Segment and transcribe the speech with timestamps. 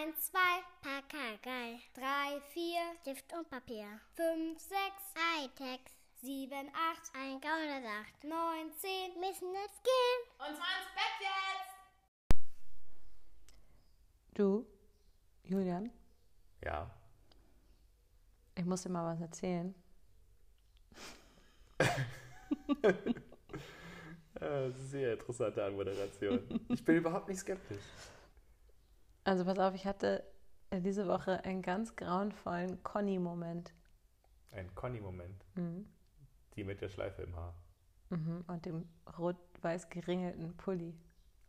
[0.00, 0.38] 1, 2,
[0.82, 1.78] Pakagei.
[1.94, 3.86] 3, 4, Stift und Papier.
[4.14, 4.72] 5, 6,
[5.16, 5.80] Hightech.
[6.22, 8.24] 7, 8, ein Gaunersacht.
[8.24, 10.20] 9, 10, müssen jetzt gehen.
[10.38, 12.38] Und zwar ins Bett jetzt!
[14.34, 14.66] Du,
[15.44, 15.90] Julian,
[16.64, 16.90] Ja.
[18.54, 19.74] ich muss dir mal was erzählen.
[24.40, 26.64] Äh, Sehr interessante Anmoderation.
[26.70, 27.82] Ich bin überhaupt nicht skeptisch.
[29.24, 30.24] Also pass auf, ich hatte
[30.72, 33.72] diese Woche einen ganz grauenvollen Conny-Moment.
[34.52, 35.44] Ein Conny-Moment.
[35.56, 35.86] Mhm.
[36.56, 37.54] Die mit der Schleife im Haar.
[38.10, 38.44] Mhm.
[38.46, 40.94] Und dem rot-weiß geringelten Pulli.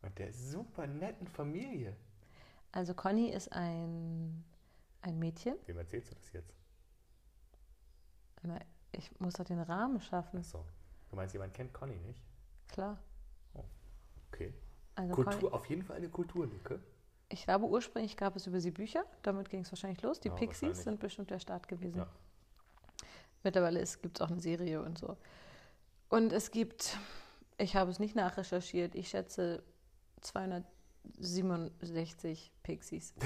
[0.01, 1.95] Und der super netten Familie.
[2.71, 4.43] Also Conny ist ein,
[5.01, 5.55] ein Mädchen.
[5.65, 6.53] Wem erzählst du das jetzt?
[8.43, 8.59] Na,
[8.91, 10.65] ich muss doch den Rahmen schaffen, Achso.
[11.09, 12.23] Du meinst, jemand kennt Conny nicht?
[12.67, 12.97] klar.
[14.29, 14.53] Okay.
[14.95, 16.79] Also Kultur, Conny, auf jeden Fall eine Kulturlücke.
[17.31, 19.05] Ich glaube, ursprünglich gab es über sie Bücher.
[19.21, 20.19] Damit ging es wahrscheinlich los.
[20.19, 21.99] Die Ja, Pixies sind bestimmt der Start gewesen.
[21.99, 22.07] Ja.
[23.43, 25.17] Mittlerweile gibt es auch eine Serie und so.
[26.09, 26.97] Und es gibt,
[27.57, 29.63] ich habe es nicht nachrecherchiert, ich schätze
[30.21, 33.13] 267 Pixies.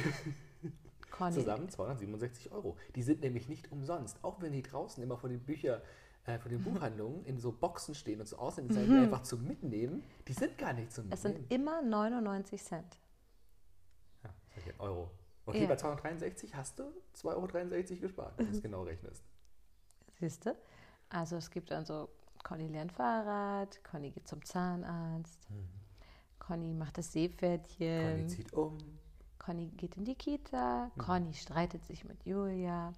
[1.32, 2.76] Zusammen 267 Euro.
[2.96, 4.18] Die sind nämlich nicht umsonst.
[4.22, 5.82] Auch wenn die draußen immer vor den Büchern,
[6.26, 10.04] äh, vor den Buchhandlungen in so Boxen stehen und so aussehen, die einfach zum Mitnehmen.
[10.28, 11.48] Die sind gar nicht zum Es Mitnehmen.
[11.48, 13.00] sind immer 99 Cent.
[14.24, 14.36] Ja, sag ich ja,
[14.80, 15.10] Euro.
[15.46, 15.68] Okay, Ja.
[15.68, 16.84] bei 263 hast du
[17.16, 19.24] 2,63 Euro gespart, wenn du es genau rechnest.
[20.20, 20.56] Siehst du?
[21.10, 22.10] Also es gibt dann so,
[22.44, 25.48] Conny lernt Fahrrad, Conny geht zum Zahnarzt,
[26.40, 28.02] Conny macht das Seepferdchen.
[28.18, 28.78] Conny zieht um.
[29.40, 32.92] Conny geht in die Kita, Conny streitet sich mit Julia.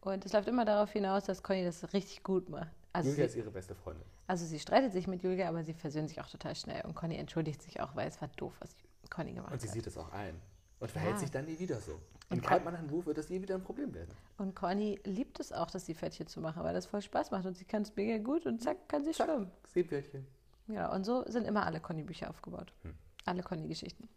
[0.00, 2.70] Und es läuft immer darauf hinaus, dass Conny das richtig gut macht.
[2.92, 4.04] Also, Julia ist sie, ihre beste Freundin.
[4.26, 6.84] also sie streitet sich mit Julia, aber sie versöhnt sich auch total schnell.
[6.84, 8.74] Und Conny entschuldigt sich auch, weil es war doof, was
[9.10, 9.74] Conny gemacht Und sie hat.
[9.74, 10.40] sieht es auch ein.
[10.84, 11.18] Und verhält Ja.
[11.20, 11.92] sich dann nie wieder so.
[12.28, 14.10] In Und keinem anderen Buch wird das je wieder ein Problem werden.
[14.36, 17.46] Und Conny liebt es auch, das Seepferdchen zu machen, weil das voll Spaß macht.
[17.46, 19.50] Und sie kann es mega gut und zack, kann sie schwimmen.
[19.72, 20.26] Seepferdchen.
[20.66, 22.72] Ja, und so sind immer alle Conny-Bücher aufgebaut.
[22.82, 22.94] Hm.
[23.24, 24.08] Alle Conny-Geschichten.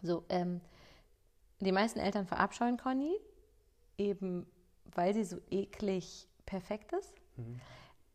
[0.00, 0.62] So, ähm,
[1.60, 3.14] die meisten Eltern verabscheuen Conny,
[3.98, 4.46] eben
[4.94, 7.12] weil sie so eklig perfekt ist.
[7.36, 7.60] Mhm.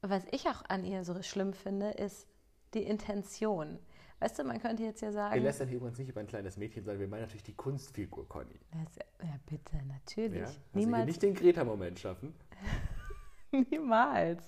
[0.01, 2.28] Was ich auch an ihr so schlimm finde, ist
[2.74, 3.78] die Intention.
[4.25, 6.58] Weißt du, man könnte jetzt ja Wir sagen, lästern hier übrigens nicht über ein kleines
[6.58, 8.59] Mädchen, sondern wir meinen natürlich die Kunstfigur Conny.
[8.72, 10.41] Das, ja, bitte, natürlich.
[10.41, 10.50] Ja?
[10.74, 12.34] Niemals, nicht den Greta-Moment schaffen.
[13.69, 14.44] niemals.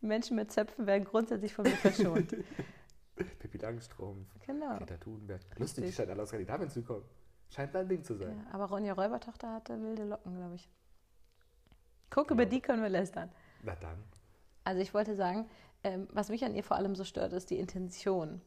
[0.00, 2.34] Menschen mit Zöpfen werden grundsätzlich von mir verschont.
[3.38, 4.78] Pippi Langstrumpf, genau.
[4.78, 5.40] Greta Thunberg.
[5.56, 7.04] Lustig, die scheint alle aus Skandinavien zu kommen.
[7.48, 8.44] Scheint dein Ding zu sein.
[8.44, 10.68] Ja, aber Ronja Räubertochter hatte wilde Locken, glaube ich.
[12.10, 13.30] Guck, über die können wir lästern.
[13.62, 14.02] Na dann.
[14.64, 15.48] Also ich wollte sagen,
[15.84, 18.42] ähm, was mich an ihr vor allem so stört, ist die Intention,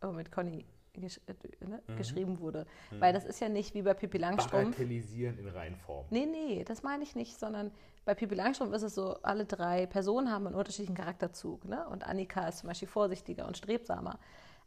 [0.00, 0.64] womit Conny
[0.94, 1.96] gesch äh, ne, Mhm.
[1.96, 2.66] geschrieben wurde.
[2.98, 4.52] Weil das ist ja nicht wie bei Pippi Langstrumpf.
[4.76, 6.06] Bagatellisieren in Reinform.
[6.10, 7.70] Nee, nee, das meine ich nicht, sondern
[8.04, 11.64] bei Pippi Langstrumpf ist es so, alle drei Personen haben einen unterschiedlichen Charakterzug.
[11.66, 11.86] Ne?
[11.88, 14.18] Und Annika ist zum Beispiel vorsichtiger und strebsamer.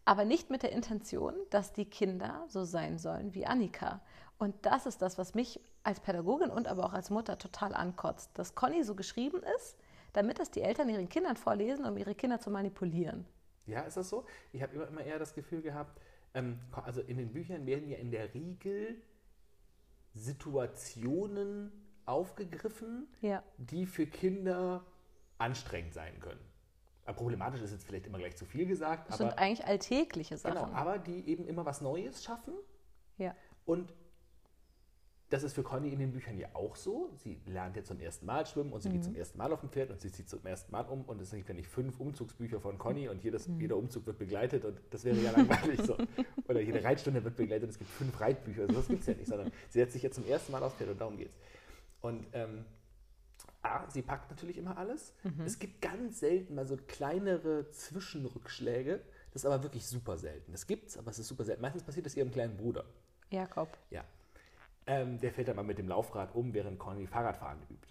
[0.05, 4.01] Aber nicht mit der Intention, dass die Kinder so sein sollen wie Annika.
[4.37, 8.31] Und das ist das, was mich als Pädagogin und aber auch als Mutter total ankotzt.
[8.35, 9.77] Dass Conny so geschrieben ist,
[10.13, 13.25] damit das die Eltern ihren Kindern vorlesen, um ihre Kinder zu manipulieren.
[13.67, 14.25] Ja, ist das so?
[14.51, 15.99] Ich habe immer, immer eher das Gefühl gehabt,
[16.33, 19.01] ähm, also in den Büchern werden ja in der Regel
[20.13, 21.71] Situationen
[22.05, 23.43] aufgegriffen, Ja.
[23.57, 24.85] die für Kinder
[25.37, 26.39] anstrengend sein können.
[27.15, 30.55] Problematisch ist jetzt vielleicht immer gleich zu viel gesagt, Das aber, sind eigentlich alltägliche Sachen.
[30.55, 32.53] genau, aber die eben immer was Neues schaffen.
[33.17, 33.35] ja.
[33.65, 33.93] Und
[35.31, 37.09] das ist für Conny in den Büchern ja auch so.
[37.15, 38.93] Sie lernt jetzt zum ersten Mal schwimmen und sie Mhm.
[38.93, 41.19] geht zum ersten Mal auf dem Pferd und sie zieht zum ersten Mal um und
[41.21, 43.59] es gibt ja nicht fünf Umzugsbücher von Conny und jedes, Mhm.
[43.61, 45.97] jeder Umzug wird begleitet und das wäre ja langweilig so.
[46.47, 48.63] Oder jede Reitstunde wird begleitet und es gibt fünf Reitbücher.
[48.63, 50.75] Also das gibt es ja nicht, sondern sie setzt sich jetzt zum ersten Mal aufs
[50.75, 51.35] Pferd und darum geht's.
[52.01, 52.65] Und ähm,
[53.63, 55.13] A, sie packt natürlich immer alles.
[55.23, 55.41] Mhm.
[55.45, 59.01] Es gibt ganz selten mal so kleinere Zwischenrückschläge.
[59.33, 60.51] Das ist aber wirklich super selten.
[60.51, 61.61] Das gibt's, aber es ist super selten.
[61.61, 62.83] Meistens passiert das ihrem kleinen Bruder.
[63.29, 63.77] Jakob.
[63.91, 64.03] Ja.
[64.87, 67.87] Ähm, der fällt dann mal mit dem Laufrad um, während Conny Fahrradfahren übt.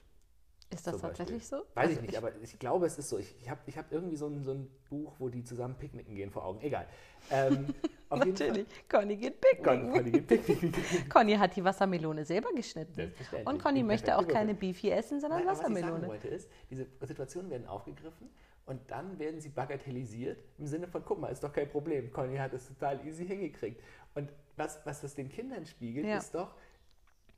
[0.72, 1.56] Ist das tatsächlich so?
[1.74, 3.18] Weiß Also ich nicht, aber ich glaube, es ist so.
[3.18, 6.14] Ich, ich habe ich hab irgendwie so ein, so ein Buch, wo die zusammen picknicken
[6.14, 6.60] gehen vor Augen.
[6.60, 6.86] Egal.
[7.30, 7.74] Ähm,
[8.10, 8.66] Natürlich.
[8.88, 9.92] Conny geht picknicken.
[9.92, 10.72] Conny geht picknicken.
[11.08, 13.12] Conny hat die Wassermelone selber geschnitten.
[13.44, 14.54] Und Conny möchte auch keine.
[14.54, 16.08] Beefy essen, sondern Nein, aber was ich sagen Wassermelone.
[16.08, 18.28] wollte ist, diese Situationen werden aufgegriffen
[18.66, 22.12] und dann werden sie bagatellisiert im Sinne von, guck mal, ist doch kein Problem.
[22.12, 23.80] Conny hat es total easy hingekriegt.
[24.14, 26.18] Und was, was das den Kindern spiegelt, Ja.
[26.18, 26.54] ist doch,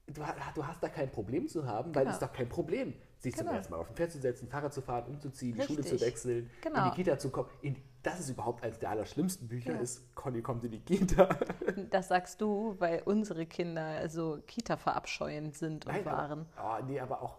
[0.06, 0.22] du,
[0.54, 2.10] du hast da kein Problem zu haben, weil Genau.
[2.10, 3.56] es ist doch kein Problem, sich zum Genau.
[3.56, 5.98] ersten Mal auf ein Pferd zu setzen, Fahrrad zu fahren, umzuziehen, die Schule Richtig.
[6.00, 6.90] zu wechseln, in Genau.
[6.90, 7.48] die Kita zu kommen.
[7.62, 9.78] In, das ist überhaupt eines der allerschlimmsten Bücher, Ja.
[9.78, 11.28] ist Conny kommt in die Kita.
[11.90, 16.46] Das sagst du, weil unsere Kinder so Kita verabscheuend sind und Nein, waren.
[16.56, 17.36] Aber, oh, nee, aber auch.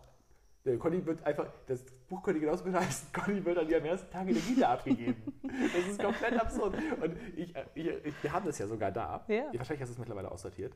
[0.66, 4.10] äh, Conny wird einfach, das Buch könnte genauso gut heißen, Conny wird an ihrem ersten
[4.10, 5.22] Tag in der Kita abgegeben.
[5.44, 6.76] Das ist komplett absurd.
[7.02, 9.26] Und ich, äh, ich, ich, wir haben das ja sogar da.
[9.28, 9.44] Ja.
[9.54, 10.74] Wahrscheinlich hast du es mittlerweile aussortiert.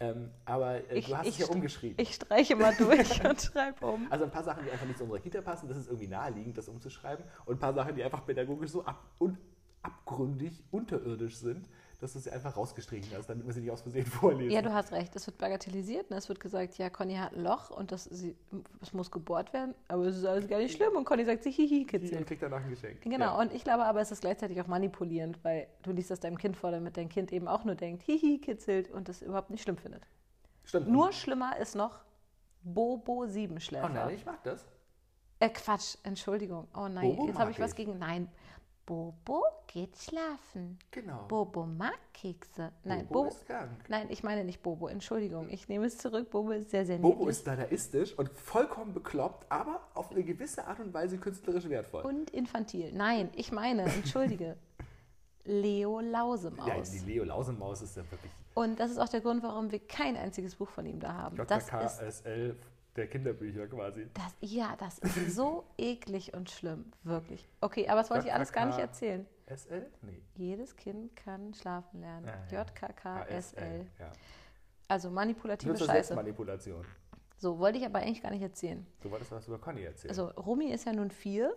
[0.00, 1.96] Ähm, aber äh, Ich- du hast ich es ja umgeschrieben.
[2.00, 4.06] Ich streiche mal durch und schreibe um.
[4.10, 6.56] Also ein paar Sachen, die einfach nicht zu unserer Kita passen, das ist irgendwie naheliegend,
[6.56, 7.24] das umzuschreiben.
[7.46, 9.38] Und ein paar Sachen, die einfach pädagogisch so ab und
[9.82, 11.68] abgründig, unterirdisch sind,
[12.00, 14.52] dass du sie einfach rausgestrichen hast, damit wir sie nicht aus Versehen vorlesen.
[14.52, 15.14] Ja, du hast recht.
[15.16, 16.10] Es wird bagatellisiert.
[16.10, 16.16] Ne?
[16.16, 18.36] Es wird gesagt, ja, Conny hat ein Loch und das, sie,
[18.80, 20.94] es muss gebohrt werden, aber es ist alles gar nicht schlimm.
[20.96, 22.24] Und Conny sagt sich, hihi, und Kitzel.
[22.24, 23.02] kriegt danach ein Geschenk.
[23.02, 23.38] Genau, Ja.
[23.40, 26.56] und ich glaube aber, es ist gleichzeitig auch manipulierend, weil du liest das deinem Kind
[26.56, 29.76] vor, damit dein Kind eben auch nur denkt, hihi, kitzelt und das überhaupt nicht schlimm
[29.76, 30.06] findet.
[30.64, 30.88] Stimmt.
[30.88, 31.98] Nur schlimmer ist noch
[32.62, 33.88] Bobo Oh Siebenschläfer.
[33.88, 34.66] nein, ich mag das.
[35.40, 36.68] Äh, Quatsch, Entschuldigung.
[36.76, 37.98] Oh nein, Bobo jetzt habe ich was gegen.
[37.98, 38.28] Nein.
[38.88, 40.78] Bobo geht schlafen.
[40.90, 41.26] Genau.
[41.28, 42.72] Bobo mag Kekse.
[42.84, 43.28] Nein, Bobo Bobo.
[43.28, 43.84] ist krank.
[43.86, 44.88] Nein, ich meine nicht Bobo.
[44.88, 45.50] Entschuldigung.
[45.50, 46.30] Ich nehme es zurück.
[46.30, 47.36] Bobo ist sehr, sehr Bobo niedlich.
[47.36, 52.02] ist dadaistisch und vollkommen bekloppt, aber auf eine gewisse Art und Weise künstlerisch wertvoll.
[52.02, 52.90] Und infantil.
[52.94, 54.56] Nein, ich meine, entschuldige.
[55.44, 56.66] Leo Lausemaus.
[56.66, 59.80] ja, die Leo Lausemaus ist ja wirklich Und das ist auch der Grund, warum wir
[59.80, 61.36] kein einziges Buch von ihm da haben.
[61.46, 62.56] Das ist, JKSL
[62.98, 64.08] der Kinderbücher quasi.
[64.14, 67.48] das, ja, das ist so eklig und schlimm, wirklich.
[67.60, 68.86] Okay, aber das wollte ich alles gar nicht JKK.
[68.88, 69.26] erzählen.
[69.46, 69.86] SL?
[70.02, 70.22] Nee.
[70.34, 72.28] Jedes Kind kann schlafen lernen.
[72.50, 72.62] Ja.
[72.62, 73.86] JKKSL.
[73.98, 74.12] Ja.
[74.88, 75.92] Also manipulative Scheiße.
[75.92, 76.84] Selbstmanipulation.
[77.38, 78.84] So, wollte ich aber eigentlich gar nicht erzählen.
[79.00, 80.10] Du wolltest was über Conny erzählen.
[80.10, 81.56] Also, Romy ist ja nun vier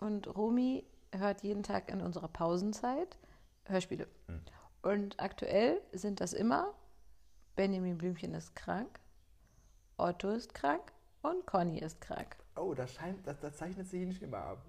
[0.00, 3.16] und Romy hört jeden Tag in unserer Pausenzeit
[3.64, 4.06] Hörspiele.
[4.26, 4.40] Hm.
[4.82, 6.74] Und aktuell sind das immer:
[7.56, 9.00] Benjamin Blümchen ist krank,
[9.98, 12.36] Otto ist krank und Conny ist krank.
[12.56, 14.64] oh, da scheint, das, da zeichnet sich ein Schimmer ab.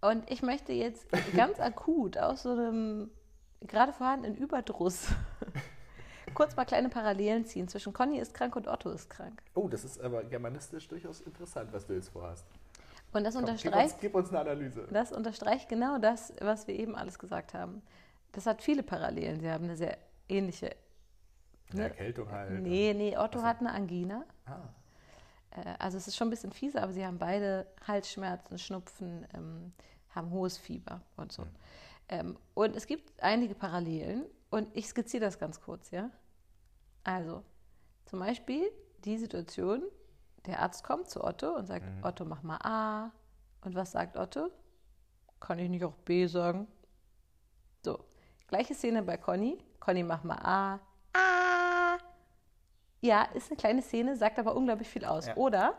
[0.00, 3.10] Und ich möchte jetzt ganz akut aus so einem
[3.60, 5.08] gerade vorhandenen Überdruss
[6.34, 9.42] kurz mal kleine Parallelen ziehen zwischen Conny ist krank und Otto ist krank.
[9.54, 12.46] Oh, das ist aber germanistisch durchaus interessant, was du jetzt vorhast.
[13.12, 14.86] Und das Komm, gib, unterstreicht uns, gib uns eine Analyse.
[14.92, 17.82] Das unterstreicht genau das, was wir eben alles gesagt haben.
[18.32, 19.40] Das hat viele Parallelen.
[19.40, 19.98] Sie haben eine sehr
[20.28, 20.76] ähnliche.
[21.72, 21.88] Eine Ne?
[21.88, 22.62] Erkältung halt.
[22.62, 23.46] Nee, nee, Otto Ach so.
[23.46, 24.24] hat eine Angina.
[24.46, 24.60] Ah,
[25.52, 29.72] Äh, Also es ist schon ein bisschen fieser, aber sie haben beide Halsschmerzen, Schnupfen, ähm,
[30.14, 31.46] haben hohes Fieber und so.
[32.08, 36.10] Ähm, und es gibt einige Parallelen und ich skizziere das ganz kurz, ja.
[37.04, 37.42] Also,
[38.06, 38.70] zum Beispiel
[39.04, 39.82] die Situation,
[40.46, 43.12] der Arzt kommt zu Otto und sagt, Otto, mach mal A.
[43.62, 44.50] Und was sagt Otto?
[45.38, 46.66] Kann ich nicht auch B sagen?
[47.84, 48.04] So,
[48.48, 49.58] gleiche Szene bei Conny.
[49.78, 50.38] Conny, mach mal.
[50.42, 50.80] A.
[53.00, 55.26] Ja, ist eine kleine Szene, sagt aber unglaublich viel aus.
[55.26, 55.36] Ja.
[55.36, 55.78] Oder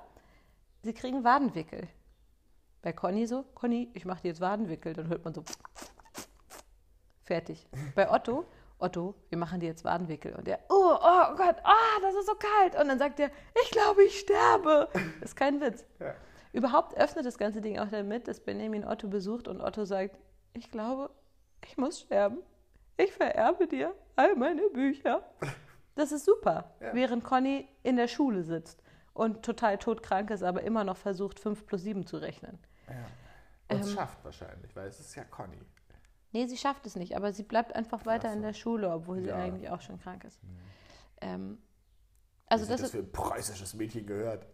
[0.81, 1.88] sie kriegen Wadenwickel.
[2.81, 4.94] Bei Conny so, Conny, ich mache dir jetzt Wadenwickel.
[4.94, 5.44] Dann hört man so,
[7.23, 7.68] fertig.
[7.95, 8.45] Bei Otto,
[8.79, 10.33] Otto, wir machen dir jetzt Wadenwickel.
[10.35, 12.75] Und er, oh, oh Gott, ah, das ist so kalt.
[12.75, 13.29] Und dann sagt er,
[13.63, 14.89] ich glaube, ich sterbe.
[15.19, 15.85] Das ist kein Witz.
[16.00, 16.15] ja.
[16.53, 20.17] Überhaupt öffnet das ganze Ding auch damit, dass Benjamin Otto besucht und Otto sagt,
[20.53, 21.09] ich glaube,
[21.65, 22.39] ich muss sterben.
[22.97, 25.24] Ich vererbe dir all meine Bücher.
[26.01, 26.95] Das ist super, Ja.
[26.95, 28.81] während Conny in der Schule sitzt
[29.13, 32.57] und total todkrank ist, aber immer noch versucht, 5 plus 7 zu rechnen.
[33.69, 33.81] Und Ähm.
[33.81, 35.59] es schafft wahrscheinlich, weil es ist ja Conny.
[36.31, 38.36] Nee, sie schafft es nicht, aber sie bleibt einfach weiter so.
[38.36, 39.36] in der Schule, obwohl sie Ja.
[39.36, 40.39] eigentlich auch schon krank ist.
[41.21, 41.59] Ähm,
[42.48, 44.48] Also das das ist, für ein preußisches Mädchen gehört.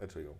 [0.00, 0.38] Entschuldigung.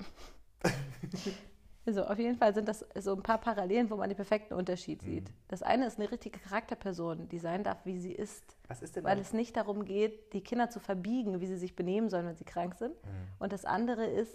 [1.86, 5.02] Also auf jeden Fall sind das so ein paar Parallelen, wo man den perfekten Unterschied
[5.02, 5.06] Mhm.
[5.06, 5.32] sieht.
[5.46, 8.56] Das eine ist eine richtige Charakterperson, die sein darf, wie sie ist.
[8.66, 11.76] Was ist denn Weil es nicht darum geht, die Kinder zu verbiegen, wie sie sich
[11.76, 12.92] benehmen sollen, wenn sie krank sind.
[13.04, 13.08] Mhm.
[13.38, 14.32] Und das andere ist,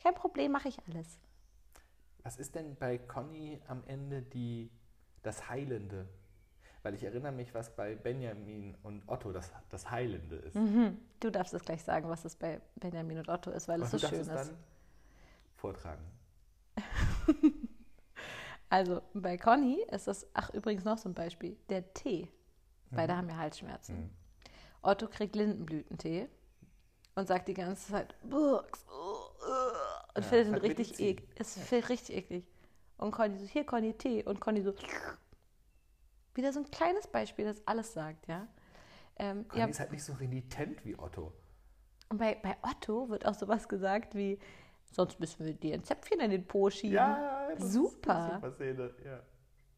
[0.00, 1.18] kein Problem, mache ich alles.
[2.22, 4.70] Was ist denn bei Conny am Ende die,
[5.24, 6.08] das Heilende?
[6.84, 10.54] Weil ich erinnere mich, was bei Benjamin und Otto das, das Heilende ist.
[10.54, 10.96] Mhm.
[11.18, 13.98] Du darfst es gleich sagen, was es bei Benjamin und Otto ist, weil es Und
[14.00, 14.50] so du darfst schön es ist.
[14.52, 14.56] dann
[15.56, 16.04] vortragen.
[18.68, 22.28] Also bei Conny ist das, ach übrigens noch so ein Beispiel, der Tee.
[22.90, 23.96] Beide haben ja Halsschmerzen.
[23.96, 24.10] Mhm.
[24.82, 26.28] Otto kriegt Lindenblütentee
[27.14, 31.18] und sagt die ganze Zeit, Burks, oh, uh, und Ja, findet ihn richtig, Medizin.
[31.18, 32.44] ek, ist findet richtig eklig.
[32.98, 34.24] Und Conny so, hier Conny Tee.
[34.24, 34.74] Und Conny so,
[36.34, 38.48] wieder so ein kleines Beispiel, das alles sagt, ja.
[39.18, 41.32] Ähm, Conny ja ist halt nicht so renitent wie Otto.
[42.08, 44.38] und bei, bei Otto wird auch sowas gesagt wie,
[44.90, 46.94] sonst müssen wir dir ein Zäpfchen in den Po schieben.
[46.96, 47.96] Ja, das Super.
[47.96, 48.94] ist eine super Szene.
[49.04, 49.20] Ja.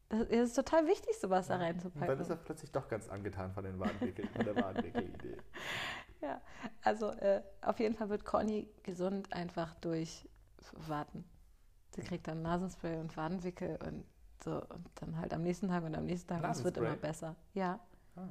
[0.09, 2.19] Das ist total wichtig, sowas da Und dann reinzupacken.
[2.19, 5.37] ist er plötzlich doch ganz angetan von, den Wadenwickel, von der Wadenwickel-Idee.
[6.21, 6.41] Ja,
[6.81, 10.27] also äh, auf jeden Fall wird Conny gesund einfach durch
[10.73, 11.23] Warten.
[11.95, 14.03] Sie kriegt dann Nasenspray und Wadenwickel und
[14.43, 16.97] so und dann halt am nächsten Tag und am nächsten Tag und es wird immer
[16.97, 17.37] besser.
[17.53, 17.79] Ja.
[18.17, 18.27] Ah,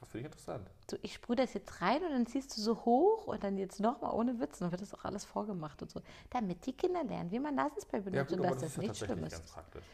[0.00, 0.70] das finde ich interessant.
[0.90, 3.80] So, ich sprühe das jetzt rein und dann ziehst du so hoch und dann jetzt
[3.80, 4.58] nochmal ohne Witz.
[4.58, 6.00] Dann wird das auch alles vorgemacht und so.
[6.30, 9.30] Damit die Kinder lernen, wie man Nasenspray benutzt und dass das ja nicht schlimm tatsächlich
[9.30, 9.52] ganz ist.
[9.52, 9.84] praktisch.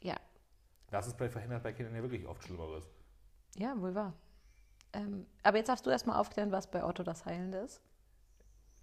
[0.00, 0.16] Ja,
[0.90, 2.88] Nasenspray verhindert bei Kindern ja wirklich oft Schlimmeres.
[3.56, 4.14] ja, wohl wahr.
[4.92, 7.82] Ähm, aber jetzt darfst du erstmal aufklären, was bei Otto das Heilende ist.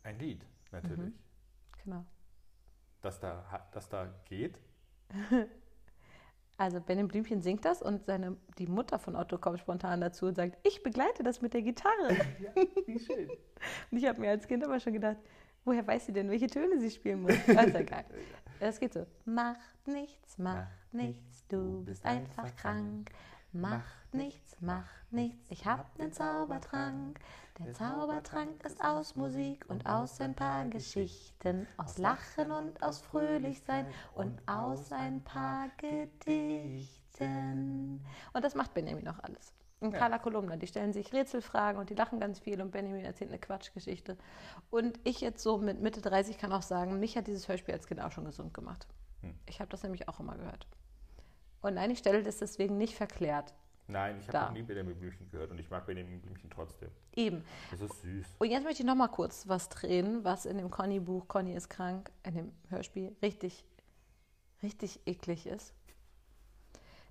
[0.03, 0.99] Ein Lied, natürlich.
[0.99, 1.19] Mhm.
[1.83, 2.05] Genau.
[3.01, 4.59] Das, da, das da geht.
[6.57, 10.35] Also Benjamin Blümchen singt das und seine, die Mutter von Otto kommt spontan dazu und
[10.35, 12.13] sagt, ich begleite das mit der Gitarre.
[12.39, 13.29] Ja, wie schön.
[13.91, 15.17] Und ich habe mir als Kind aber schon gedacht,
[15.65, 17.33] woher weiß sie denn, welche Töne sie spielen muss?
[17.47, 18.05] Das ja geil.
[18.59, 19.05] Es geht so.
[19.25, 23.09] Macht nichts, macht nichts, du bist einfach krank.
[23.51, 27.19] Macht nichts, macht nichts, ich hab nen Zaubertrank.
[27.59, 33.87] Der Zaubertrank ist aus Musik und aus ein paar Geschichten, aus Lachen und aus Fröhlichsein
[34.13, 36.91] und aus ein paar Gedichten.
[38.33, 39.53] Und das macht Benjamin auch alles.
[39.79, 39.99] Und Ja.
[39.99, 43.39] Carla Kolumna, die stellen sich Rätselfragen und die lachen ganz viel und Benjamin erzählt eine
[43.39, 44.17] Quatschgeschichte.
[44.69, 47.87] Und ich jetzt so mit Mitte 30 kann auch sagen, mich hat dieses Hörspiel als
[47.87, 48.87] Kind auch schon gesund gemacht.
[49.21, 49.33] Hm.
[49.45, 50.67] Ich habe das nämlich auch immer gehört.
[51.61, 53.53] Und nein, ich stelle das deswegen nicht verklärt.
[53.87, 56.89] Nein, ich habe noch nie Benjamin Blümchen gehört und ich mag Benjamin Blümchen trotzdem.
[57.15, 57.43] Eben.
[57.69, 58.25] Das ist süß.
[58.39, 61.69] Und jetzt möchte ich noch mal kurz was drehen, was in dem Conny-Buch Conny ist
[61.69, 63.63] krank, in dem Hörspiel, richtig,
[64.63, 65.73] richtig eklig ist.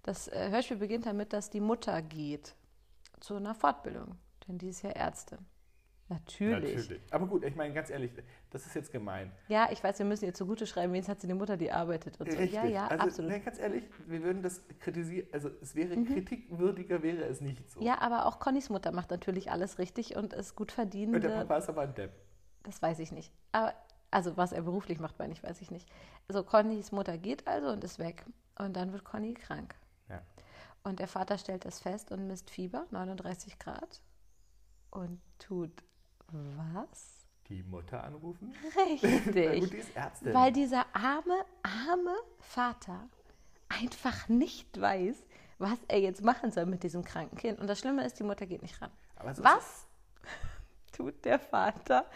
[0.03, 2.55] Das äh, Hörspiel beginnt damit, dass die Mutter geht
[3.21, 5.39] zu einer Fortbildung, denn die ist ja Ärztin.
[6.09, 7.01] Natürlich.
[7.11, 8.13] Aber gut, ich meine, ganz ehrlich,
[8.51, 9.33] das ist jetzt gemein.
[9.49, 12.21] Ja, ich weiß, wir müssen ihr zugute schreiben, wenigstens hat sie eine Mutter, die arbeitet.
[12.21, 12.37] Und so.
[12.37, 12.53] Richtig.
[12.53, 13.31] Ja, ja, also, absolut.
[13.31, 13.37] Mhm.
[13.37, 15.29] nein, ganz ehrlich, wir würden das kritisieren.
[15.33, 17.81] Also, es wäre kritikwürdiger, wäre es nicht so.
[17.81, 21.31] Ja, aber auch Connys Mutter macht natürlich alles richtig und ist gut Und der.
[21.31, 22.13] Papa ist aber ein Depp.
[22.65, 23.33] Das weiß ich nicht.
[23.53, 23.75] Aber,
[24.11, 25.89] also, was er beruflich macht, meine ich, weiß ich nicht.
[26.29, 28.27] Also, Connys Mutter geht also und ist weg.
[28.59, 29.75] Und dann wird Conny krank.
[30.11, 30.21] Ja.
[30.83, 34.03] Und der Vater stellt das fest und misst Fieber, 39 Grad.
[34.91, 35.83] Und tut
[36.57, 37.27] was?
[37.49, 38.55] Die Mutter anrufen?
[38.77, 39.61] Richtig.
[39.61, 40.35] Gut, die ist Ärztin.
[40.35, 43.09] Weil dieser arme, arme Vater
[43.69, 45.17] einfach nicht weiß,
[45.59, 47.61] was er jetzt machen soll mit diesem kranken Kind.
[47.61, 48.91] Und das Schlimme ist, die Mutter geht nicht ran.
[49.17, 49.87] Aber so Was
[50.93, 52.07] tut der Vater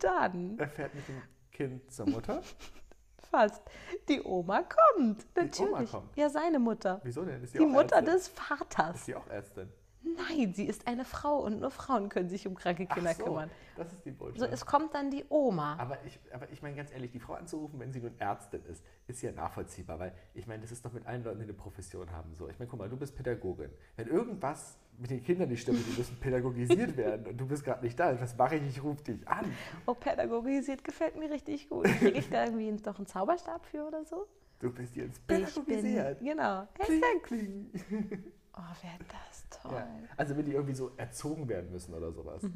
[0.00, 0.58] dann?
[0.58, 2.42] Er fährt mit dem Kind zur Mutter.
[3.30, 3.62] Fast.
[4.08, 5.22] Die Oma kommt.
[5.36, 5.72] Die Natürlich.
[5.72, 6.16] Oma kommt.
[6.16, 7.00] Ja, seine Mutter.
[7.02, 7.42] Wieso denn?
[7.42, 8.14] Ist die, Die auch Mutter Ärztin?
[8.14, 8.96] des Vaters.
[8.96, 9.72] Ist sie auch Ärztin?
[10.04, 13.24] Nein, sie ist eine Frau und nur Frauen können sich um kranke Kinder Ach so,
[13.24, 13.50] kümmern.
[13.76, 14.38] Das ist die Botschaft.
[14.38, 15.76] So, es kommt dann die Oma.
[15.78, 18.84] Aber ich, aber ich meine ganz ehrlich, die Frau anzurufen, wenn sie nun Ärztin ist,
[19.06, 22.10] ist ja nachvollziehbar, weil ich meine, das ist doch mit allen Leuten, die eine Profession
[22.12, 22.34] haben.
[22.36, 23.70] So, ich meine, guck mal, du bist Pädagogin.
[23.96, 27.82] Wenn irgendwas mit den Kindern nicht stimmt, die müssen pädagogisiert werden und du bist gerade
[27.84, 28.68] nicht da, was mache ich?
[28.68, 29.46] Ich rufe dich an.
[29.86, 31.84] Oh, pädagogisiert gefällt mir richtig gut.
[31.86, 34.26] Kriege ich da irgendwie noch einen Zauberstab für oder so?
[34.60, 36.20] Du bist jetzt Ich bin, pädagogisiert.
[36.20, 36.68] genau.
[36.78, 37.70] Kling, kling.
[38.56, 39.72] Oh, wäre das toll.
[39.74, 39.88] Ja.
[40.16, 42.46] Also wenn die irgendwie so erzogen werden müssen oder sowas.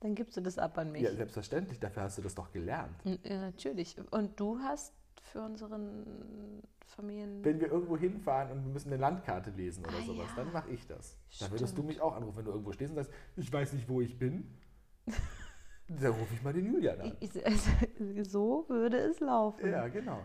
[0.00, 1.02] Dann gibst du das ab an mich.
[1.02, 2.96] Ja, selbstverständlich, dafür hast du das doch gelernt.
[3.24, 3.96] Ja, natürlich.
[4.10, 4.92] Und du hast
[5.22, 7.44] für unseren Familien...
[7.44, 10.42] Wenn wir irgendwo hinfahren und wir müssen eine Landkarte lesen oder Ah, sowas, ja.
[10.42, 11.16] dann mache ich das.
[11.40, 11.88] Dann würdest du Stimmt.
[11.88, 14.58] mich auch anrufen, wenn du irgendwo stehst und sagst, ich weiß nicht, wo ich bin.
[15.88, 17.16] dann rufe ich mal den Julian an.
[18.24, 19.70] So würde es laufen.
[19.70, 20.20] Ja, genau.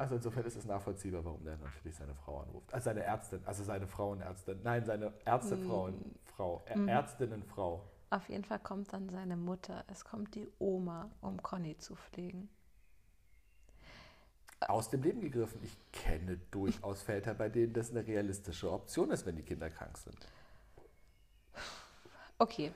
[0.00, 2.72] Also insofern ist es nachvollziehbar, warum der natürlich seine Frau anruft.
[2.72, 4.58] Also seine Ärztin, also seine Frauenärztin.
[4.62, 6.88] Nein, seine Ärztefrauen, Frau, Ä- Mhm.
[6.88, 7.84] Ärztinnenfrau.
[8.08, 9.84] Auf jeden Fall kommt dann seine Mutter.
[9.88, 12.48] Es kommt die Oma, um Conny zu pflegen.
[14.60, 15.60] Aus dem Leben gegriffen.
[15.62, 19.98] Ich kenne durchaus Väter, bei denen das eine realistische Option ist, wenn die Kinder krank
[19.98, 20.16] sind.
[22.38, 22.72] Okay.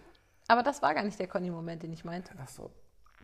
[0.46, 2.34] Aber das war gar nicht der Conny-Moment, den ich meinte.
[2.36, 2.70] Ach so.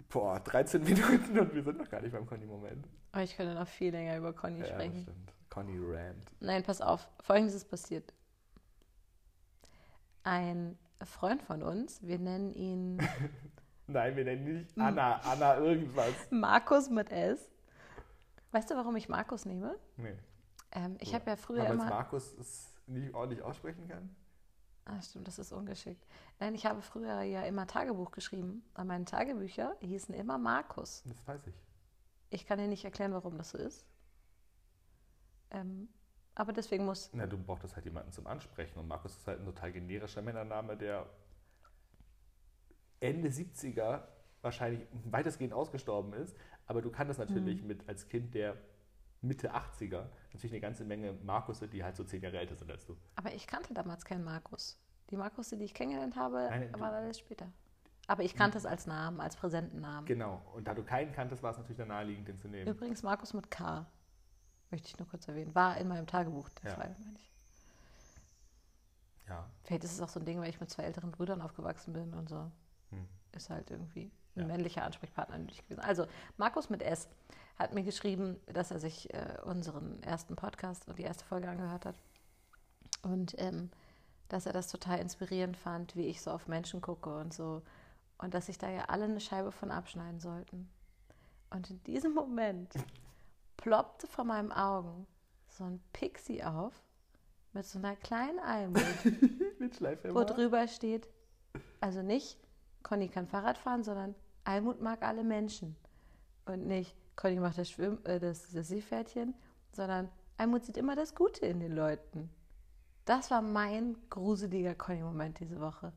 [0.09, 2.87] Boah, 13 Minuten und wir sind noch gar nicht beim Conny-Moment.
[3.13, 5.03] Aber ich könnte noch viel länger über Conny Ja, das sprechen.
[5.03, 5.33] stimmt.
[5.51, 6.31] Conny Rand.
[6.41, 7.09] Nein, pass auf.
[7.23, 8.13] Folgendes ist passiert.
[10.23, 12.99] Ein Freund von uns, wir nennen ihn
[13.87, 14.79] Nein, wir nennen ihn nicht.
[14.79, 16.13] Anna, Anna irgendwas.
[16.31, 17.51] Markus mit S.
[18.53, 19.77] Weißt du, warum ich Markus nehme?
[19.97, 20.15] Nee.
[20.73, 21.89] Ähm, ich habe ja früher Aber als immer.
[21.91, 24.15] Markus es nicht ordentlich aussprechen kann?
[24.85, 26.05] Ah, stimmt, das ist ungeschickt.
[26.41, 28.65] Nein, ich habe früher ja immer Tagebuch geschrieben.
[28.75, 31.03] Und meine Tagebücher hießen immer Markus.
[31.07, 31.55] Das weiß ich.
[32.31, 33.85] Ich kann dir nicht erklären, warum das so ist.
[35.51, 35.89] Ähm,
[36.35, 37.11] aber deswegen muss.
[37.13, 38.79] Na, du brauchtest halt jemanden zum Ansprechen.
[38.79, 41.07] Und Markus ist halt ein total generischer Männername, der
[43.01, 44.05] Ende 70er
[44.43, 46.37] wahrscheinlich weitestgehend ausgestorben ist.
[46.67, 47.27] Aber du kanntest Mhm.
[47.27, 48.57] natürlich mit als Kind der
[49.23, 52.87] Mitte 80er natürlich eine ganze Menge Markusse, die halt so zehn Jahre älter sind als
[52.87, 52.97] du.
[53.17, 54.79] Aber ich kannte damals keinen Markus.
[55.11, 57.51] Die Markusse, die ich kennengelernt habe, Nein, waren alles später.
[58.07, 60.07] Aber ich kannte es als Namen, als präsenten Namen.
[60.07, 60.43] Genau.
[60.55, 62.69] Und da du keinen kanntest, war es natürlich dann naheliegend, den zu nehmen.
[62.69, 63.87] Übrigens Markus mit K.
[64.71, 65.55] Möchte ich nur kurz erwähnen.
[65.55, 66.77] War in meinem Tagebuch der Ja.
[66.77, 67.31] Fall, meine ich.
[69.29, 69.49] Ja.
[69.65, 72.15] Vielleicht ist es auch so ein Ding, weil ich mit zwei älteren Brüdern aufgewachsen bin
[72.15, 72.51] und so.
[72.91, 73.07] Hm.
[73.33, 74.47] Ist halt irgendwie ein Ja.
[74.47, 75.81] männlicher Ansprechpartner nötig gewesen.
[75.81, 76.07] Also,
[76.37, 77.09] Markus mit S
[77.59, 81.85] hat mir geschrieben, dass er sich äh, unseren ersten Podcast und die erste Folge angehört
[81.85, 81.97] hat.
[83.03, 83.71] Und ähm,
[84.29, 87.63] dass er das total inspirierend fand, wie ich so auf Menschen gucke und so.
[88.19, 90.71] Und dass sich da ja alle eine Scheibe von abschneiden sollten.
[91.51, 92.73] Und in diesem Moment
[93.57, 95.07] ploppte vor meinen Augen
[95.49, 96.73] so ein Pixie auf
[97.53, 98.83] mit so einer kleinen Almut
[100.15, 101.09] wo drüber steht,
[101.81, 102.39] also nicht,
[102.83, 105.77] Conny kann Fahrrad fahren, sondern Almut mag alle Menschen.
[106.47, 109.35] Und nicht, Conny macht das, Schwimm äh, das, das Seepferdchen,
[109.73, 112.31] sondern Almut sieht immer das Gute in den Leuten.
[113.05, 115.93] Das war mein gruseliger Conny-Moment diese Woche.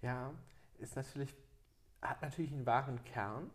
[0.00, 0.32] Ja,
[0.78, 1.34] ist natürlich,
[2.00, 3.50] hat natürlich einen wahren Kern.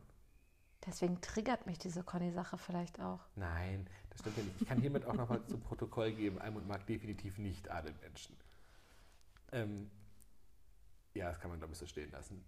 [0.85, 3.19] Deswegen triggert mich diese Conny-Sache vielleicht auch.
[3.35, 4.61] Nein, das stimmt ja nicht.
[4.61, 8.35] Ich kann hiermit auch nochmal zum Protokoll geben, Almut mag definitiv nicht alle Menschen.
[9.51, 9.89] Ähm,
[11.17, 12.43] ja, das kann man, glaube ich, so stehen lassen.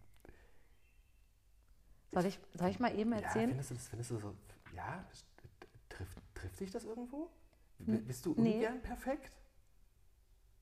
[2.11, 3.49] Soll ich, soll ich mal eben Ja, erzählen?
[3.49, 4.35] findest du das, findest du so,
[4.75, 5.05] ja,
[5.89, 7.29] trifft, trifft dich das irgendwo?
[7.79, 8.55] Bist du nee.
[8.55, 9.31] ungern perfekt?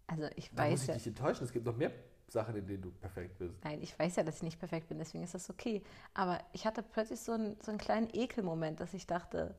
[0.08, 1.44] also ich Da muss weiß ich ja, dich enttäuschen.
[1.44, 1.92] Es gibt noch mehr
[2.28, 3.56] Sachen, in denen du perfekt bist.
[3.64, 5.84] Nein, ich weiß ja, dass ich nicht perfekt bin, deswegen ist das okay.
[6.14, 9.56] Aber ich hatte plötzlich so einen, so einen kleinen Ekelmoment, dass ich dachte,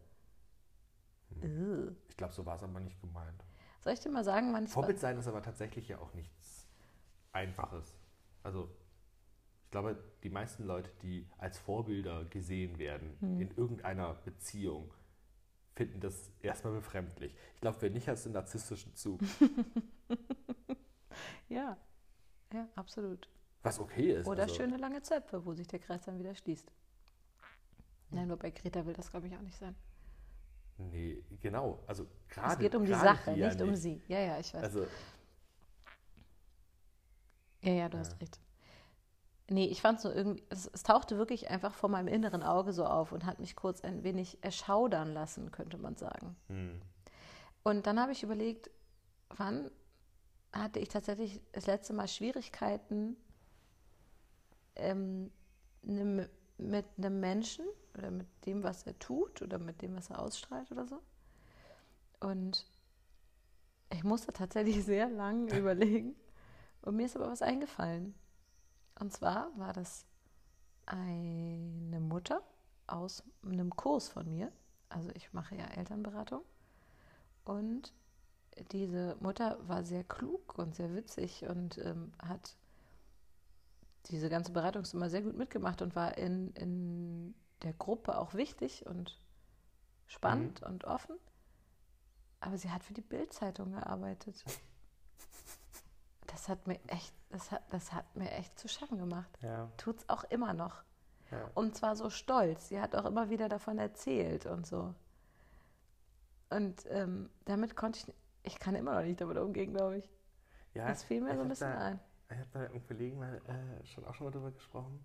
[1.43, 3.45] "Ugh." Ich glaube, so war es aber nicht gemeint.
[3.81, 6.67] soll ich dir mal sagen, wann ich Vorbild sein ist aber tatsächlich ja auch nichts
[7.33, 7.95] Einfaches.
[8.43, 8.71] Also,
[9.65, 13.41] ich glaube, die meisten Leute, die als Vorbilder gesehen werden Hm.
[13.41, 14.93] in irgendeiner Beziehung,
[15.75, 17.35] finden das erstmal befremdlich.
[17.55, 19.21] Ich glaube, wer nicht, hat einen narzisstischen Zug.
[21.49, 21.77] Ja,
[22.53, 23.29] ja, absolut.
[23.63, 24.27] Was okay ist.
[24.27, 26.71] Oder also, schöne lange Zöpfe, wo sich der Kreis dann wieder schließt.
[28.11, 29.75] Nein, nur bei Greta will das, glaube ich, auch nicht sein.
[30.79, 31.83] Nee, genau.
[31.87, 32.53] Also gerade.
[32.53, 34.01] es geht um die Sache, hier nicht um sie.
[34.09, 34.63] Ja, ja, ich weiß.
[34.63, 34.87] Also,
[37.63, 38.41] ja, ja, du hast recht.
[39.51, 42.85] Nee, ich fand so irgendwie, es, es tauchte wirklich einfach vor meinem inneren Auge so
[42.85, 46.37] auf und hat mich kurz ein wenig erschaudern lassen, könnte man sagen.
[46.49, 46.81] hm.
[47.63, 48.71] Und dann habe ich überlegt,
[49.31, 49.71] wann
[50.53, 53.17] hatte ich tatsächlich das letzte Mal Schwierigkeiten
[54.77, 55.31] ähm,
[55.83, 56.29] ne-
[56.59, 60.71] mit einem Menschen oder mit dem, was er tut oder mit dem, was er ausstrahlt
[60.73, 61.01] oder so.
[62.21, 62.67] Und
[63.91, 66.15] ich musste tatsächlich sehr lang überlegen.
[66.83, 68.15] Und mir ist aber was eingefallen.
[68.99, 70.07] Und zwar war das
[70.87, 72.43] eine Mutter
[72.87, 74.51] aus einem Kurs von mir.
[74.89, 76.43] Also ich mache ja Elternberatung.
[77.45, 77.93] Und
[78.73, 82.57] diese Mutter war sehr klug und sehr witzig und ähm, hat
[84.07, 89.19] diese ganze Beratungsnummer sehr gut mitgemacht und war in, in der Gruppe auch wichtig und
[90.07, 91.17] spannend und offen.
[92.41, 94.45] Aber sie hat für die Bild-Zeitung gearbeitet.
[96.29, 99.31] Das hat mir echt, das hat, das hat mir echt zu schaffen gemacht.
[99.43, 100.83] Ja, Tut's auch immer noch.
[101.31, 101.51] ja.
[101.55, 102.69] Und zwar so stolz.
[102.69, 104.95] Sie hat auch immer wieder davon erzählt und so.
[106.51, 110.11] Und ähm, damit konnte ich, ich kann immer noch nicht damit umgehen, glaube ich.
[110.75, 112.01] ja Das fiel mir so ein bisschen da, ein.
[112.31, 115.05] Ich habe da mit einem Kollegen mal, äh, schon auch schon mal drüber gesprochen.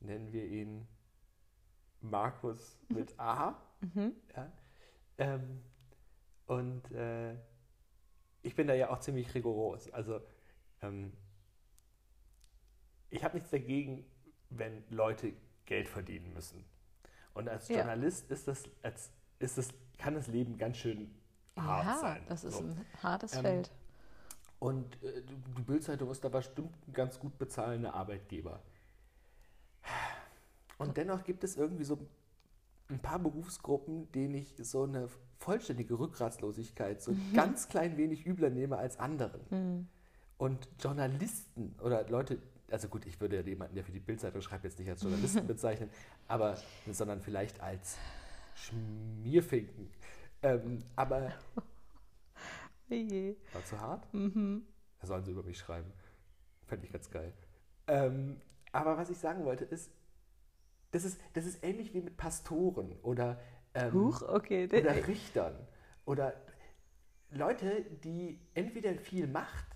[0.00, 0.86] Nennen wir ihn
[2.00, 3.56] Markus mit A.
[3.94, 4.14] Mhm.
[4.34, 4.50] Ja.
[5.18, 5.62] Ähm,
[6.46, 7.34] und äh,
[8.40, 9.92] ich bin da ja auch ziemlich rigoros.
[9.92, 10.22] Also
[10.86, 11.12] ähm,
[13.10, 14.04] ich habe nichts dagegen,
[14.50, 15.32] wenn Leute
[15.64, 16.64] Geld verdienen müssen.
[17.34, 17.78] Und als Ja.
[17.78, 19.68] Journalist ist das, als, ist das,
[19.98, 21.14] kann das Leben ganz schön
[21.56, 22.22] hart Ja, sein.
[22.28, 22.64] das ist So.
[22.64, 23.70] ein hartes Ähm, Feld.
[24.58, 25.22] Und äh,
[25.56, 28.62] die Bildzeitung ist da bestimmt ein ganz gut bezahlender Arbeitgeber.
[30.78, 31.98] Und dennoch gibt es irgendwie so
[32.88, 38.50] ein paar Berufsgruppen, denen ich so eine vollständige Rückgratslosigkeit so ein ganz klein wenig übler
[38.50, 39.88] nehme als anderen.
[40.38, 42.38] Und Journalisten oder Leute,
[42.70, 45.90] also gut, ich würde jemanden, der für die Bildzeitung schreibt, jetzt nicht als Journalisten bezeichnen,
[46.28, 46.58] aber
[46.90, 47.96] sondern vielleicht als
[48.54, 49.90] Schmierfinken.
[50.42, 51.32] Ähm, aber
[52.90, 53.36] Oje.
[53.52, 54.06] war zu hart?
[54.12, 55.90] Da sollen sie über mich schreiben.
[56.66, 57.32] Fände ich ganz geil.
[57.86, 58.40] Ähm,
[58.72, 59.90] aber was ich sagen wollte, ist,
[60.90, 63.40] das ist, das ist ähnlich wie mit Pastoren oder,
[63.74, 64.66] ähm, Huch, okay.
[64.66, 65.54] oder Richtern
[66.04, 66.34] oder
[67.30, 69.75] Leute, die entweder viel Macht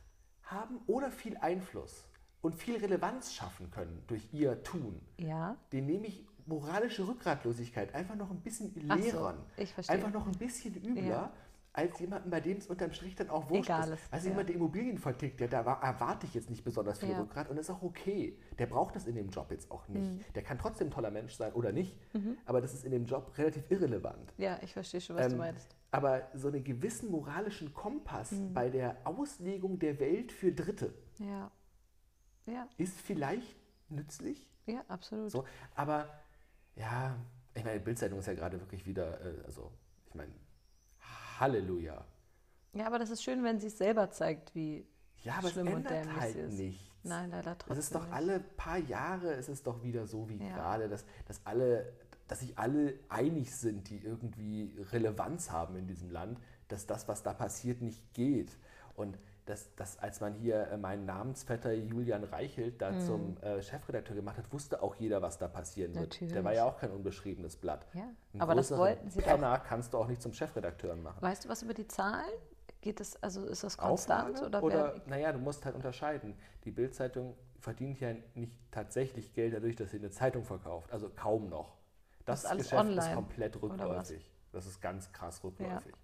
[0.50, 2.04] haben oder viel Einfluss
[2.42, 5.00] und viel Relevanz schaffen können durch ihr Tun.
[5.18, 9.38] Ja, Den nehme ich moralische Rückgratlosigkeit einfach noch ein bisschen Ach so, lehrern.
[9.56, 9.94] ich verstehe.
[9.96, 11.02] Einfach noch ein bisschen übler.
[11.02, 11.32] Ja.
[11.72, 14.02] Als jemanden, bei dem es unterm Strich dann auch wurscht Egal ist.
[14.10, 14.30] Also ja.
[14.32, 17.20] jemand, der Immobilien vertickt, der, da wa- erwarte ich jetzt nicht besonders viel Ja.
[17.20, 18.36] Rückgrat und ist auch okay.
[18.58, 20.02] Der braucht das in dem Job jetzt auch nicht.
[20.10, 20.24] Mhm.
[20.34, 21.96] Der kann trotzdem ein toller Mensch sein oder nicht,
[22.44, 24.32] aber das ist in dem Job relativ irrelevant.
[24.36, 25.76] Ja, ich verstehe schon, was du Ähm, meinst.
[25.92, 28.54] Aber so einen gewissen moralischen Kompass Mhm.
[28.54, 31.50] bei der Auslegung der Welt für Dritte Ja.
[32.46, 33.56] Ja, ist vielleicht
[33.88, 34.48] nützlich.
[34.66, 35.30] ja, absolut.
[35.30, 36.08] So, aber
[36.76, 37.16] ja,
[37.54, 39.70] ich meine, die Bildzeitung ist ja gerade wirklich wieder, äh, also
[40.06, 40.32] ich meine,
[41.38, 42.04] Halleluja.
[42.72, 44.86] Ja, aber das ist schön, wenn sie es selber zeigt, wie
[45.22, 46.52] Ja, aber schlimm es und dämlich halt ist.
[46.58, 46.84] nichts.
[47.02, 47.78] Nein, leider trotzdem.
[47.78, 48.12] Es ist doch nicht.
[48.14, 50.54] alle paar Jahre, ist es doch wieder so wie Ja.
[50.54, 51.92] gerade, dass, dass alle,
[52.30, 56.38] dass sich alle einig sind, die irgendwie Relevanz haben in diesem Land,
[56.68, 58.56] dass das, was da passiert, nicht geht.
[58.94, 64.14] Und dass, dass als man hier äh, meinen Namensvetter Julian Reichelt da zum äh, Chefredakteur
[64.14, 66.20] gemacht hat, wusste auch jeder, was da passieren wird.
[66.20, 66.26] Der Mhm.
[66.28, 66.44] Natürlich.
[66.44, 67.84] war ja auch kein unbeschriebenes Blatt.
[67.94, 69.26] Ja, Einen aber das wollten sie doch.
[69.26, 71.20] Penner kannst du auch nicht zum Chefredakteur machen.
[71.20, 72.30] Weißt du was über die Zahlen?
[72.80, 74.46] Geht es, also ist das konstant Auflage?
[74.46, 76.34] oder, oder naja, du musst halt unterscheiden.
[76.64, 80.92] Die Bildzeitung verdient ja nicht tatsächlich Geld dadurch, dass sie eine Zeitung verkauft.
[80.92, 81.79] Also kaum noch.
[82.24, 84.10] Das, Das ist Geschäft ist online, komplett oder was?
[84.10, 84.30] rückläufig.
[84.52, 85.94] Das ist ganz krass rückläufig.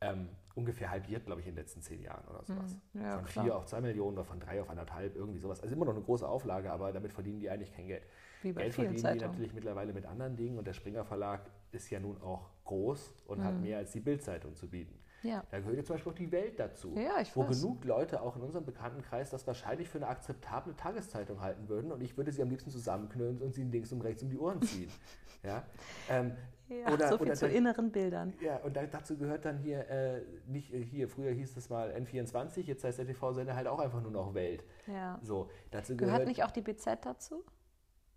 [0.00, 2.78] Ähm, ungefähr halbiert, glaube ich, in den letzten zehn Jahren oder sowas.
[2.92, 3.44] Hm, ja, von klar.
[3.44, 5.62] vier auf zwei Millionen oder von drei auf anderthalb, irgendwie sowas.
[5.62, 8.04] Also immer noch eine große Auflage, aber damit verdienen die eigentlich kein Geld.
[8.42, 9.30] wie bei Geld verdienen die Zeitungen?
[9.30, 13.38] natürlich mittlerweile mit anderen Dingen und der Springer Verlag ist ja nun auch groß und
[13.38, 13.44] Hm.
[13.44, 14.98] hat mehr als die Bildzeitung zu bieten.
[15.26, 15.44] Ja.
[15.50, 16.94] Da gehört jetzt zum Beispiel auch die Welt dazu.
[16.96, 17.60] Ja, ich wo weiß.
[17.60, 22.00] genug Leute auch in unserem Bekanntenkreis das wahrscheinlich für eine akzeptable Tageszeitung halten würden und
[22.00, 24.90] ich würde sie am liebsten zusammenknüllen und sie links und rechts um die Ohren ziehen.
[25.42, 25.64] ja?
[26.08, 26.32] Ähm,
[26.68, 28.34] Ja, oder, so viel zu dann- inneren Bildern.
[28.40, 31.90] ja, und da, dazu gehört dann hier, äh, nicht äh, hier, früher hieß es mal
[31.92, 34.64] N24, jetzt heißt der TV-Sender halt auch einfach nur noch Welt.
[34.88, 35.18] Ja.
[35.22, 36.14] So, dazu gehört.
[36.14, 37.44] Gehört nicht auch die BZ dazu?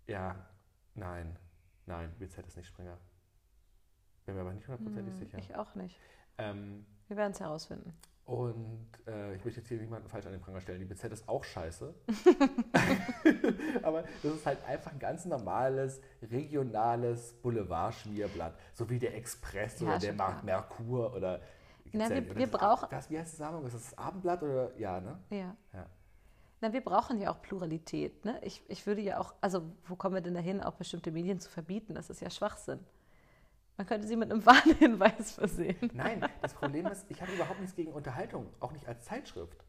[0.08, 0.34] Ja,
[0.96, 1.38] nein,
[1.86, 2.98] nein, BZ ist nicht Springer.
[4.26, 5.38] Bin mir aber nicht hundertprozentig Hm, sicher.
[5.38, 5.98] Ich auch nicht.
[6.38, 7.92] Ähm, Wir werden es herausfinden.
[8.24, 10.78] Und äh, ich möchte jetzt hier niemanden falsch an den Pranger stellen.
[10.78, 11.92] Die BZ ist auch scheiße.
[13.82, 18.54] Aber das ist halt einfach ein ganz normales, regionales Boulevardschmierblatt.
[18.74, 21.40] So wie der Express Ja, oder der schon Mar Merkur oder.
[21.92, 23.66] Na, gibt's wir- wir das brauchen- Was, wie heißt das Sammlung?
[23.66, 24.78] Ist das das Abendblatt oder.
[24.78, 25.18] Ja, ne?
[25.30, 25.56] Ja.
[25.72, 25.86] Ja.
[26.60, 28.24] Na, wir brauchen ja auch Pluralität.
[28.24, 28.38] Ne?
[28.44, 31.50] Ich, ich würde ja auch, also wo kommen wir denn dahin, auch bestimmte Medien zu
[31.50, 31.94] verbieten?
[31.96, 32.78] Das ist ja Schwachsinn.
[33.80, 35.90] Man könnte sie mit einem Warnhinweis versehen.
[35.94, 39.64] Nein, das Problem ist, ich habe überhaupt nichts gegen Unterhaltung, auch nicht als Zeitschrift.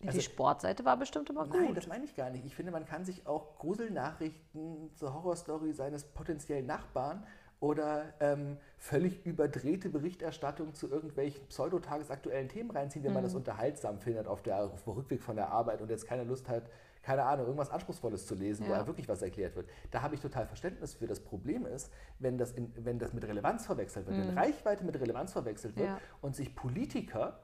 [0.00, 1.76] die Also- Sportseite war bestimmt immer Nein, gut.
[1.76, 2.44] das meine ich gar nicht.
[2.46, 7.26] Ich finde, man kann sich auch Gruselnachrichten zur Horrorstory seines potenziellen Nachbarn
[7.58, 13.26] oder ähm, völlig überdrehte Berichterstattung zu irgendwelchen pseudotagesaktuellen Themen reinziehen, wenn man Mhm.
[13.26, 16.48] das unterhaltsam findet auf, der, auf dem Rückweg von der Arbeit und jetzt keine Lust
[16.48, 16.70] hat,
[17.06, 18.78] keine Ahnung, irgendwas Anspruchsvolles zu lesen, wo Ja.
[18.78, 19.68] ja wirklich was erklärt wird.
[19.92, 21.06] Da habe ich total Verständnis für.
[21.06, 24.98] Das Problem ist, wenn das, in, wenn das mit Relevanz verwechselt wird, wenn Reichweite mit
[24.98, 25.94] Relevanz verwechselt wird Mhm.
[25.94, 26.00] Ja.
[26.20, 27.38] und sich Politiker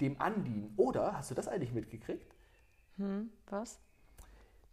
[0.00, 0.74] dem andienen.
[0.76, 2.34] Oder, hast du das eigentlich mitgekriegt?
[2.96, 3.78] Hm, was?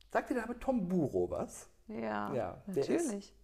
[0.09, 1.69] Sagt dir damit Tom Buro was?
[1.87, 3.35] Ja, Ja, der natürlich.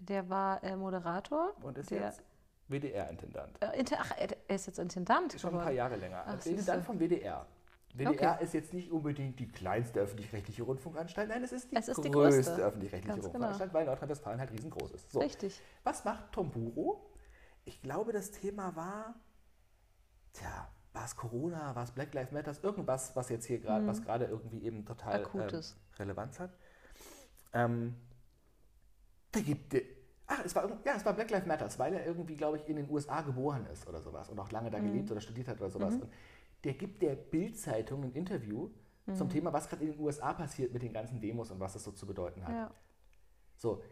[0.00, 1.52] Der war äh, Moderator.
[1.62, 2.22] Und ist der, jetzt
[2.68, 3.62] WDR-Intendant.
[3.62, 5.32] Äh, Inter ach, er er ist jetzt Intendant.
[5.38, 5.76] Schon ein paar geworden.
[5.76, 6.24] Jahre länger.
[6.26, 7.46] Ach, Intendant vom WDR.
[7.94, 11.96] WDR ist jetzt nicht unbedingt die kleinste öffentlich-rechtliche Rundfunkanstalt, nein, es ist die Es ist
[11.96, 12.62] größte größte.
[12.62, 13.26] öffentlich-rechtliche genau.
[13.26, 15.10] Rundfunkanstalt, weil Nordrhein-Westfalen halt riesengroß ist.
[15.10, 15.60] So, Richtig.
[15.84, 17.12] was macht Tom Buro?
[17.64, 19.14] Ich glaube, das Thema war,
[20.32, 24.02] tja, war es Corona, war es Black Lives Matter, irgendwas, was jetzt hier gerade, was
[24.02, 25.50] gerade irgendwie eben total ähm.
[25.98, 26.56] Relevanz hat.
[27.52, 27.94] Ähm,
[29.30, 29.82] da gibt es.
[30.26, 32.76] Ach, es war, ja, es war Black Lives Matter, weil er irgendwie, glaube ich, in
[32.76, 35.68] den USA geboren ist oder sowas und auch lange da gelebt oder studiert hat oder
[35.68, 35.94] sowas.
[35.94, 36.08] Und
[36.64, 38.70] der gibt der Bild-Zeitung ein Interview
[39.14, 41.82] zum Thema, was gerade in den USA passiert mit den ganzen Demos und was das
[41.82, 42.54] so zu bedeuten hat.
[42.54, 42.70] Ja.
[43.56, 43.82] So,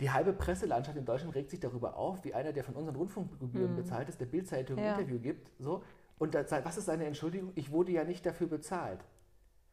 [0.00, 3.76] die halbe Presselandschaft in Deutschland regt sich darüber auf, wie einer, der von unseren Rundfunkgebühren
[3.76, 4.94] bezahlt ist, der Bild-Zeitung ein Ja.
[4.94, 5.50] Interview gibt.
[5.58, 5.82] So,
[6.18, 7.52] und da, sagt, was ist seine Entschuldigung?
[7.54, 9.04] Ich wurde ja nicht dafür bezahlt.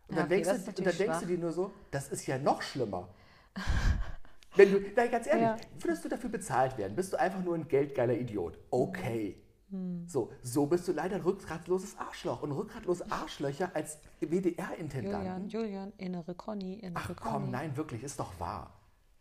[0.07, 2.27] Und Ja, dann, okay, denkst, du, und dann denkst du dir nur so, das ist
[2.27, 3.07] ja noch schlimmer.
[4.55, 5.57] Wenn du, nein, ganz ehrlich, Ja.
[5.79, 8.59] würdest du dafür bezahlt werden, bist du einfach nur ein geldgeiler Idiot.
[8.69, 9.42] Okay.
[9.73, 10.07] Hm.
[10.07, 12.43] So, so bist du leider ein rückgratloses Arschloch.
[12.43, 15.49] Und rückgratlose Arschlöcher als WDR-Intendanten.
[15.49, 17.19] Julian, Julian, innere Conny, innere Ach Conny.
[17.19, 18.71] komm, nein, wirklich, ist doch wahr.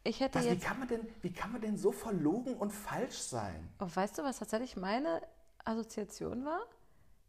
[0.04, 2.70] Ich hätte Was, wie, jetzt, kann man denn, wie kann man denn so verlogen und
[2.70, 3.68] falsch sein?
[3.80, 5.22] oh, weißt du, was tatsächlich meine
[5.64, 6.60] Assoziation war?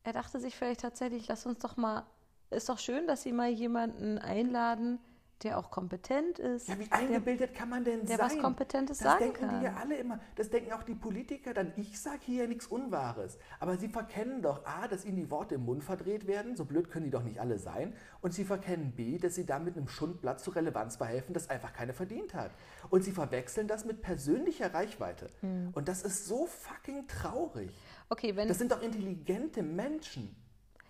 [0.04, 2.06] Er dachte sich vielleicht tatsächlich, lass uns doch mal,
[2.50, 5.00] ist doch schön, dass Sie mal jemanden einladen,
[5.42, 6.68] der auch kompetent ist.
[6.68, 8.32] Ja, wie eingebildet kann man denn der sein?
[8.32, 9.60] was Kompetentes das sagen denken kann.
[9.60, 10.20] die ja alle immer.
[10.36, 11.74] Das denken auch die Politiker dann.
[11.76, 13.38] Ich sage hier nichts Unwahres.
[13.60, 16.56] Aber sie verkennen doch A, dass ihnen die Worte im Mund verdreht werden.
[16.56, 17.94] So blöd können die doch nicht alle sein.
[18.22, 21.94] Und sie verkennen B, dass sie damit einem Schundblatt zu Relevanz verhelfen, das einfach keine
[21.94, 22.52] verdient hat.
[22.90, 25.30] Und sie verwechseln das mit persönlicher Reichweite.
[25.42, 25.72] Hm.
[25.74, 27.72] Und das ist so fucking traurig.
[28.10, 30.36] Okay, wenn Das sind doch intelligente Menschen.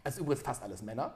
[0.04, 1.16] Also übrigens fast alles Männer.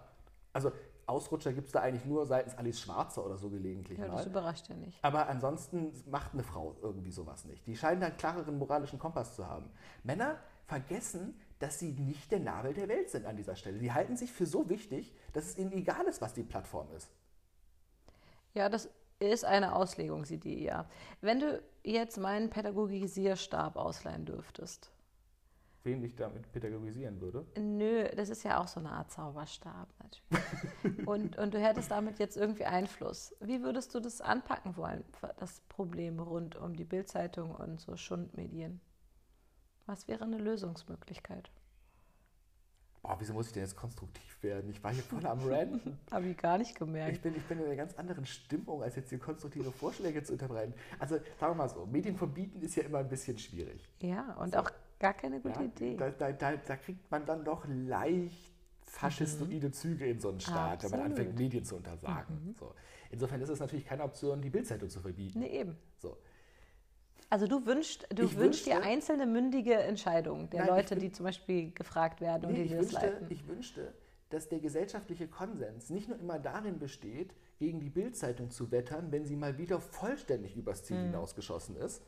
[0.53, 0.71] Also
[1.07, 4.17] Ausrutscher gibt es da eigentlich nur seitens Alice Schwarzer oder so gelegentlich ja, mal.
[4.17, 5.03] das überrascht ja nicht.
[5.03, 7.65] Aber ansonsten macht eine Frau irgendwie sowas nicht.
[7.65, 9.69] Die scheinen da einen klareren moralischen Kompass zu haben.
[10.03, 13.79] Männer vergessen, dass sie nicht der Nabel der Welt sind an dieser Stelle.
[13.79, 17.09] Sie halten sich für so wichtig, dass es ihnen egal ist, was die Plattform ist.
[18.53, 18.89] Ja, das
[19.19, 20.89] ist eine Auslegungsidee, ja.
[21.21, 24.91] Wenn du jetzt meinen Pädagogisierstab ausleihen dürftest,
[25.87, 27.45] Wen ich damit pädagogisieren würde.
[27.57, 31.07] Nö, das ist ja auch so eine Art Zauberstab natürlich.
[31.07, 33.33] und, und du hättest damit jetzt irgendwie Einfluss.
[33.39, 35.05] Wie würdest du das anpacken wollen,
[35.39, 38.81] das Problem rund um die Bildzeitung und so Schundmedien?
[39.85, 41.49] Was wäre eine Lösungsmöglichkeit?
[43.01, 44.69] Boah, wieso muss ich denn jetzt konstruktiv werden?
[44.69, 45.97] Ich war hier voll am Ranten.
[46.11, 47.21] Habe ich gar nicht Ich gemerkt.
[47.21, 50.73] bin, ich bin in einer ganz anderen Stimmung, als jetzt hier konstruktive Vorschläge zu unterbreiten.
[50.99, 53.87] Also sagen wir mal so, Medien verbieten ist ja immer ein bisschen schwierig.
[54.01, 54.59] Ja, und So.
[54.59, 54.69] auch
[54.99, 55.95] gar keine gute Ja, Idee.
[55.97, 60.83] Da, da, da, da kriegt man dann doch leicht faschistoide Züge in so einen Staat,
[60.83, 61.19] wenn man Absolut.
[61.19, 62.55] anfängt, Medien zu untersagen.
[62.57, 62.73] So.
[63.11, 65.39] Insofern ist es natürlich keine Option, die Bildzeitung zu verbieten.
[65.39, 65.77] Nee, eben.
[65.97, 66.17] So.
[67.29, 71.11] Also du wünschst, du Ich wünschst dir wünschte- einzelne mündige Entscheidungen der Nein, Leute, die
[71.11, 73.27] zum Beispiel gefragt werden und Nee, die ich, das wünschte, leiten.
[73.29, 73.93] ich wünschte,
[74.29, 79.25] dass der gesellschaftliche Konsens nicht nur immer darin besteht, gegen die Bildzeitung zu wettern, wenn
[79.25, 80.85] sie mal wieder vollständig übers Mhm.
[80.85, 82.01] Ziel hinausgeschossen ist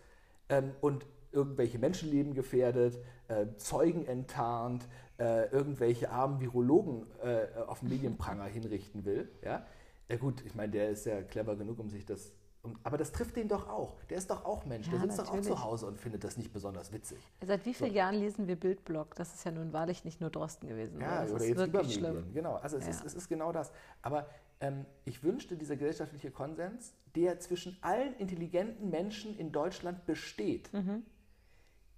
[0.47, 4.87] ähm, und irgendwelche Menschenleben gefährdet, äh, Zeugen enttarnt,
[5.17, 9.29] äh, irgendwelche armen Virologen äh, auf den Medienpranger hinrichten will.
[9.43, 9.65] Ja?
[10.07, 12.31] ja gut, ich meine, der ist ja clever genug, um sich das...
[12.61, 13.95] Um, aber das trifft den doch auch.
[14.09, 14.89] Der ist doch auch Mensch.
[14.89, 15.47] Der Ja, sitzt doch auch natürlich.
[15.47, 17.17] zu Hause und findet das nicht besonders witzig.
[17.45, 17.95] Seit wie vielen So.
[17.95, 19.15] Jahren lesen wir Bildblog?
[19.15, 20.99] Das ist ja nun wahrlich nicht nur Drosten gewesen.
[20.99, 22.33] Ja, das oder ist jetzt wirklich schlimm.
[22.33, 22.89] Genau, also es, Ja.
[22.91, 23.71] ist, es ist genau das.
[24.01, 24.27] Aber
[24.59, 31.03] ähm, ich wünschte, dieser gesellschaftliche Konsens, der zwischen allen intelligenten Menschen in Deutschland besteht, Mhm.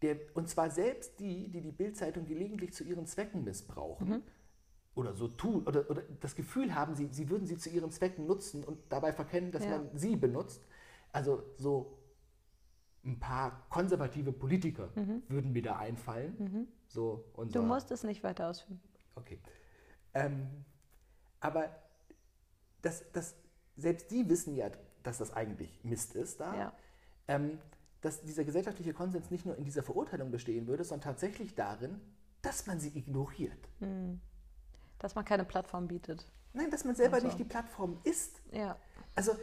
[0.02, 4.22] Der, und zwar selbst die, die die Bildzeitung gelegentlich zu ihren Zwecken missbrauchen, Mhm.
[4.96, 8.26] oder so tun, oder, oder das Gefühl haben, sie, sie würden sie zu ihren Zwecken
[8.26, 9.78] nutzen und dabei verkennen, dass Ja.
[9.78, 10.66] man sie benutzt.
[11.12, 11.98] Also so
[13.04, 14.90] ein paar konservative Politiker
[15.28, 16.68] würden mir da einfallen.
[16.88, 17.68] So unser, Mhm.
[17.68, 18.80] Du musst es nicht weiter ausführen.
[19.16, 19.40] Okay.
[20.14, 20.66] Ähm,
[21.40, 21.70] aber
[22.82, 23.36] das, das,
[23.78, 24.70] selbst die wissen ja,
[25.04, 26.56] dass das eigentlich Mist ist da.
[26.56, 26.74] Ja.
[27.28, 27.60] Ähm,
[28.02, 32.02] dass dieser gesellschaftliche Konsens nicht nur in dieser Verurteilung bestehen würde, sondern tatsächlich darin,
[32.42, 33.70] dass man sie ignoriert.
[35.00, 36.26] Dass man keine Plattform bietet.
[36.54, 37.28] Nein, dass man selber Also.
[37.28, 38.42] nicht die Plattform ist.
[38.52, 38.76] Ja.
[39.16, 39.34] Also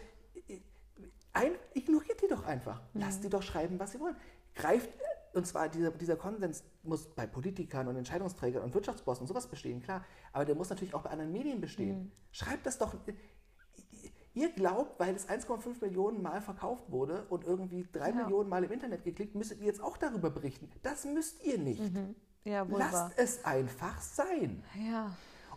[1.32, 2.80] ein, ignoriert die doch einfach.
[2.92, 3.00] Mhm.
[3.00, 4.16] Lasst die doch schreiben, was sie wollen.
[4.54, 4.90] Greift,
[5.34, 9.80] und zwar dieser, dieser Konsens muss bei Politikern und Entscheidungsträgern und Wirtschaftsbossen und sowas bestehen,
[9.80, 10.04] klar.
[10.32, 12.04] Aber der muss natürlich auch bei anderen Medien bestehen.
[12.04, 12.12] Mhm.
[12.32, 12.96] Schreibt das doch.
[14.38, 18.14] Ihr glaubt, weil es 1,5 Millionen Mal verkauft wurde und irgendwie 3 Ja.
[18.14, 20.70] Millionen Mal im Internet geklickt, müsstet ihr jetzt auch darüber berichten.
[20.82, 21.82] Das müsst ihr nicht.
[22.44, 22.88] Ja, wohl wahr.
[22.92, 24.62] Lasst es einfach sein.
[24.88, 25.10] Ja.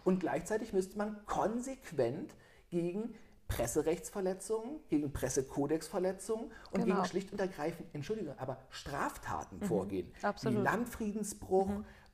[0.04, 2.34] Und gleichzeitig müsste man konsequent
[2.70, 3.14] gegen
[3.48, 6.96] Presserechtsverletzungen, gegen Pressekodexverletzungen und Genau.
[6.96, 10.08] gegen schlicht und ergreifend, Entschuldigung, aber Straftaten vorgehen.
[10.08, 10.26] Mhm.
[10.26, 10.58] absolut.
[10.58, 10.62] Mhm.
[10.62, 11.70] Wie Landfriedensbruch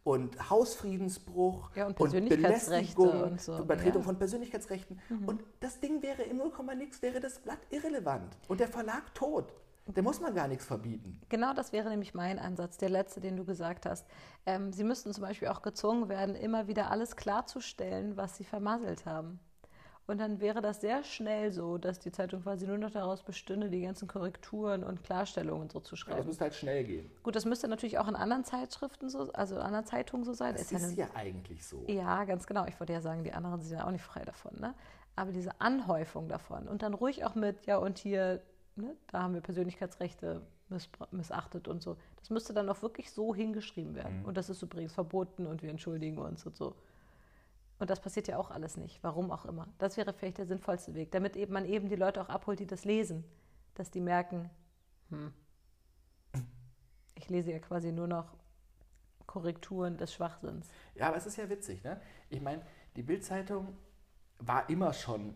[0.07, 3.99] und Hausfriedensbruch Ja, und Persönlichkeitsrechte Belästigung, und so, Übertretung ja.
[3.99, 4.03] Mhm.
[4.03, 4.99] von Persönlichkeitsrechten.
[5.25, 8.37] Und das Ding wäre im 0, nix, wäre das Blatt irrelevant.
[8.47, 9.53] Und der Verlag tot.
[9.93, 11.21] Da muss man gar nichts verbieten.
[11.29, 14.05] Genau das wäre nämlich mein Ansatz, der letzte, den du gesagt hast.
[14.45, 19.05] Ähm, sie müssten zum Beispiel auch gezwungen werden, immer wieder alles klarzustellen, was sie vermasselt
[19.05, 19.39] haben.
[20.07, 23.69] Und dann wäre das sehr schnell so, dass die Zeitung quasi nur noch daraus bestünde,
[23.69, 26.27] die ganzen Korrekturen und Klarstellungen so zu Aber es schreiben.
[26.27, 27.11] müsste halt schnell gehen.
[27.23, 30.53] Gut, das müsste natürlich auch in anderen Zeitschriften so, also in anderen Zeitungen so sein.
[30.53, 31.83] Das Ist ja ist nun- ja eigentlich so.
[31.87, 32.65] Ja, ganz genau.
[32.67, 34.53] Ich wollte ja sagen, die anderen sind ja auch nicht frei davon.
[34.61, 34.73] Ne?
[35.17, 38.41] Aber diese Anhäufung davon und dann ruhig auch mit, ja, und hier,
[38.77, 40.41] ne, da haben wir Persönlichkeitsrechte
[41.11, 41.97] missachtet und so.
[42.19, 44.23] Das müsste dann auch wirklich so hingeschrieben werden.
[44.25, 46.75] Und das ist übrigens verboten und wir entschuldigen uns und so.
[47.79, 49.67] Und das passiert ja auch alles nicht, warum auch immer.
[49.77, 52.67] Das wäre vielleicht der sinnvollste Weg, damit eben man eben die Leute auch abholt, die
[52.67, 53.23] das lesen.
[53.75, 54.49] Dass die merken,
[55.09, 55.31] hm,
[57.15, 58.33] ich lese ja quasi nur noch
[59.27, 60.69] Korrekturen des Schwachsinns.
[60.95, 61.99] Ja, aber es ist ja witzig, ne?
[62.29, 62.63] Ich meine,
[62.95, 63.77] die Bildzeitung
[64.39, 65.33] war immer schon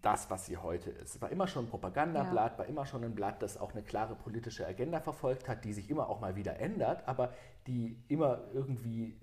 [0.00, 1.20] das, was sie heute ist.
[1.20, 4.66] War immer schon ein Propagandablatt, war immer schon ein Blatt, das auch eine klare politische
[4.66, 7.32] Agenda verfolgt hat, die sich immer auch mal wieder ändert, aber
[7.66, 9.18] die immer irgendwie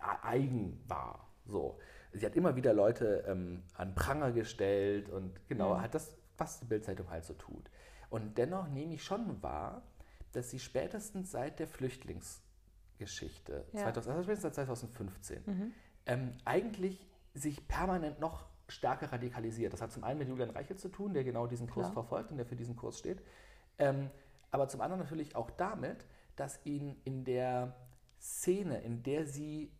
[0.00, 1.28] e- eigen war.
[1.46, 1.78] So.
[2.12, 5.82] sie hat immer wieder Leute ähm, an Pranger gestellt und genau, mhm.
[5.82, 7.70] hat das, was die Bildzeitung halt so tut.
[8.10, 9.82] Und dennoch nehme ich schon wahr,
[10.32, 13.82] dass sie spätestens seit der Flüchtlingsgeschichte, ja.
[13.82, 15.72] 2000, also spätestens seit 2015, mhm.
[16.06, 19.72] ähm, eigentlich sich permanent noch stärker radikalisiert.
[19.72, 22.04] Das hat zum einen mit Julian Reichel zu tun, der genau diesen Kurs Klar.
[22.04, 23.22] verfolgt und der für diesen Kurs steht.
[23.78, 24.10] Ähm,
[24.50, 27.74] aber zum anderen natürlich auch damit, dass ihn in der
[28.20, 29.70] Szene, in der sie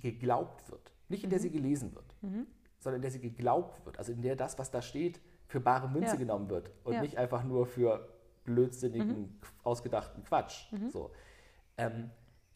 [0.00, 1.42] geglaubt wird, nicht in der mhm.
[1.42, 2.46] sie gelesen wird, mhm.
[2.78, 5.88] sondern in der sie geglaubt wird, also in der das, was da steht, für bare
[5.88, 6.16] Münze ja.
[6.16, 7.02] genommen wird und ja.
[7.02, 8.08] nicht einfach nur für
[8.44, 9.38] blödsinnigen, mhm.
[9.62, 10.72] ausgedachten Quatsch.
[10.72, 10.90] Mhm.
[10.90, 11.10] So.
[11.76, 12.10] Ähm,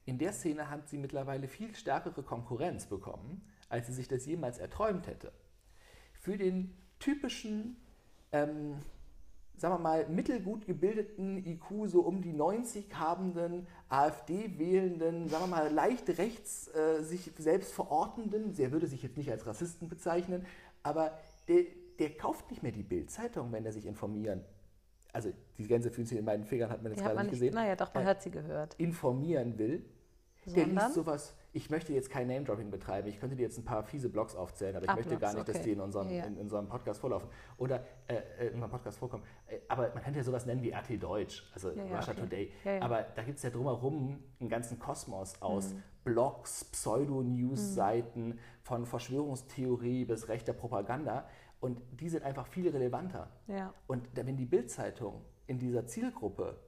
[0.04, 4.58] in der Szene hat sie mittlerweile viel stärkere Konkurrenz bekommen, als sie sich das jemals
[4.58, 5.32] erträumt hätte.
[6.14, 7.76] Für den typischen
[8.32, 8.78] ähm,
[9.60, 15.72] sagen wir mal, mittelgut gebildeten IQ, so um die 90 habenden, AfD-wählenden, sagen wir mal,
[15.72, 20.46] leicht rechts äh, sich selbst verortenden, der würde sich jetzt nicht als Rassisten bezeichnen,
[20.82, 21.18] aber
[21.48, 21.64] der,
[21.98, 24.44] der kauft nicht mehr die Bild-Zeitung, wenn er sich informieren.
[25.12, 27.54] Also die Gänse fühlen sich in meinen Fingern, hat man jetzt gerade nicht gesehen.
[27.54, 28.74] Naja, doch, man äh, hat sie gehört.
[28.74, 29.84] Informieren will.
[30.44, 30.74] Sondern?
[30.74, 33.08] Der liest sowas ich möchte jetzt kein Name-Dropping betreiben.
[33.08, 35.42] Ich könnte dir jetzt ein paar fiese Blogs aufzählen, aber ich Ab möchte gar nicht,
[35.42, 35.52] okay.
[35.52, 36.22] dass die in unserem, ja.
[36.24, 37.28] in, in unserem Podcast vorlaufen.
[37.56, 39.24] Oder äh, äh, in unserem Podcast vorkommen.
[39.48, 42.20] Äh, aber man könnte ja sowas nennen wie RT Deutsch, also ja, Russia okay.
[42.20, 42.80] Today.
[42.80, 45.82] Aber da gibt es ja drumherum einen ganzen Kosmos aus mhm.
[46.04, 48.38] Blogs, Pseudo-News-Seiten, mhm.
[48.62, 51.26] von Verschwörungstheorie bis rechter Propaganda.
[51.58, 53.32] Und die sind einfach viel relevanter.
[53.88, 56.60] Und wenn die Bild-Zeitung in dieser Zielgruppe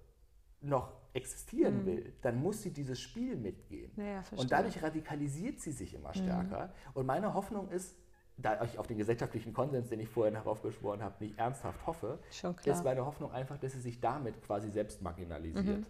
[0.60, 1.86] noch existieren mhm.
[1.86, 3.90] will, dann muss sie dieses Spiel mitgehen.
[3.96, 6.66] Ja, und dadurch radikalisiert sie sich immer stärker.
[6.66, 6.90] Mhm.
[6.94, 7.96] Und meine Hoffnung ist,
[8.36, 12.20] da ich auf den gesellschaftlichen Konsens, den ich vorhin heraufbeschworen habe, nicht ernsthaft hoffe,
[12.64, 15.80] ist meine Hoffnung einfach, dass sie sich damit quasi selbst marginalisiert.
[15.80, 15.86] Mhm.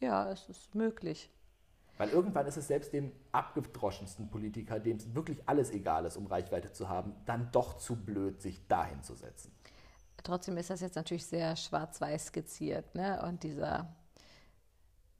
[0.00, 1.30] Ja, es ist möglich.
[1.98, 6.26] Weil irgendwann ist es selbst dem abgedroschensten Politiker, dem es wirklich alles egal ist, um
[6.26, 9.52] Reichweite zu haben, dann doch zu blöd, sich dahin zu setzen.
[10.22, 12.94] Trotzdem ist das jetzt natürlich sehr schwarz-weiß skizziert.
[12.94, 13.22] Ne?
[13.22, 13.94] Und dieser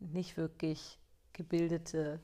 [0.00, 0.98] nicht wirklich
[1.32, 2.20] gebildete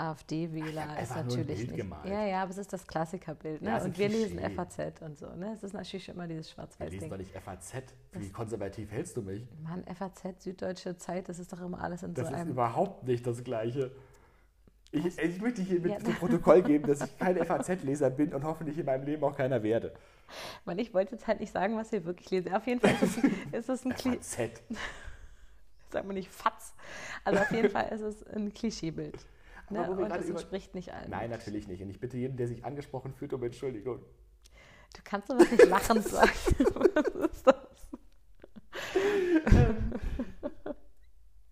[0.00, 1.76] AfD-Wähler ist natürlich nicht.
[1.76, 2.06] Gemalt.
[2.06, 3.60] Ja, ja, aber es ist das Klassikerbild.
[3.62, 3.68] Ne?
[3.68, 4.34] Ja, und wir Klischee.
[4.34, 5.26] lesen FAZ und so.
[5.34, 5.52] Ne?
[5.54, 6.90] Es ist natürlich immer dieses Schwarz-Weiß-Ding.
[6.90, 7.74] Wir lesen doch nicht FAZ.
[8.12, 9.46] Wie das konservativ hältst du mich?
[9.62, 12.38] Mann, FAZ, Süddeutsche Zeit, das ist doch immer alles in das so einem...
[12.38, 13.90] Das ist überhaupt nicht das Gleiche.
[14.92, 15.98] Ich, ich möchte hier mit ja.
[15.98, 19.62] zum Protokoll geben, dass ich kein FAZ-Leser bin und hoffentlich in meinem Leben auch keiner
[19.62, 19.92] werde.
[20.64, 22.54] Man, ich wollte jetzt halt nicht sagen, was wir wirklich lesen.
[22.54, 24.62] Auf jeden Fall ist es, ist es ein FAZ.
[25.90, 26.74] Sagen wir nicht Fatz.
[27.24, 29.18] Also auf jeden Fall ist es ein Klischeebild.
[29.70, 29.88] Ne?
[29.88, 31.10] Und es entspricht nicht allen.
[31.10, 31.82] Nein, natürlich nicht.
[31.82, 34.00] Und ich bitte jeden, der sich angesprochen fühlt, um Entschuldigung.
[34.94, 36.30] Du kannst aber nicht lachend sagen.
[37.14, 37.56] Was ist das?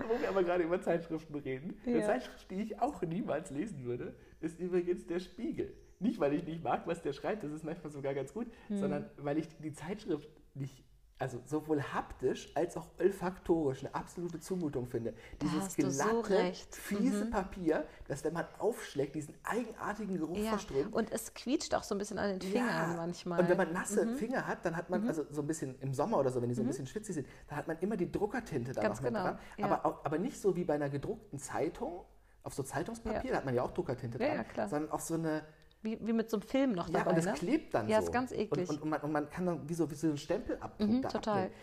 [0.00, 1.80] Wo wir aber gerade über Zeitschriften reden.
[1.84, 1.92] Ja.
[1.92, 5.76] Eine Zeitschrift, die ich auch niemals lesen würde, ist übrigens der Spiegel.
[6.00, 8.78] Nicht, weil ich nicht mag, was der schreibt, das ist manchmal sogar ganz gut, hm.
[8.78, 10.84] sondern weil ich die Zeitschrift nicht
[11.18, 15.14] also sowohl haptisch als auch olfaktorisch eine absolute Zumutung finde.
[15.42, 17.30] Dieses glatte, so fiese mhm.
[17.30, 20.50] Papier, das, wenn man aufschlägt, diesen eigenartigen Geruch ja.
[20.50, 20.92] verströmt.
[20.92, 22.94] Und es quietscht auch so ein bisschen an den Fingern ja.
[22.96, 23.40] manchmal.
[23.40, 24.16] Und wenn man nasse mhm.
[24.16, 25.08] Finger hat, dann hat man, mhm.
[25.08, 26.68] also so ein bisschen im Sommer oder so, wenn die so ein mhm.
[26.68, 29.22] bisschen schwitzig sind, dann hat man immer die Druckertinte da noch genau.
[29.22, 29.38] dran.
[29.56, 29.64] Ja.
[29.66, 32.04] Aber, auch, aber nicht so wie bei einer gedruckten Zeitung,
[32.44, 35.42] auf so Zeitungspapier, da hat man ja auch Druckertinte dran, sondern auf so eine
[35.82, 37.10] wie, wie mit so einem Film noch dabei.
[37.10, 37.32] Ja, und es ne?
[37.34, 38.06] klebt dann ja, so.
[38.06, 38.68] ist ganz eklig.
[38.68, 41.02] Und, und, und, man, und, man, kann dann wie so, wie so einen Stempelabdruck mhm,
[41.02, 41.44] da Total.
[41.44, 41.54] Abnehmen.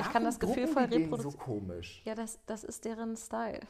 [0.00, 1.20] Ich kann das Gefühl voll reproduzieren.
[1.20, 2.02] so komisch?
[2.04, 3.60] Ja, das, das ist deren Style.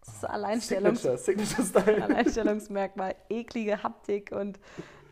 [0.00, 2.04] Das ist oh, Alleinstellungs Signature, Signature Style.
[2.04, 4.58] Alleinstellungsmerkmal, eklige Haptik und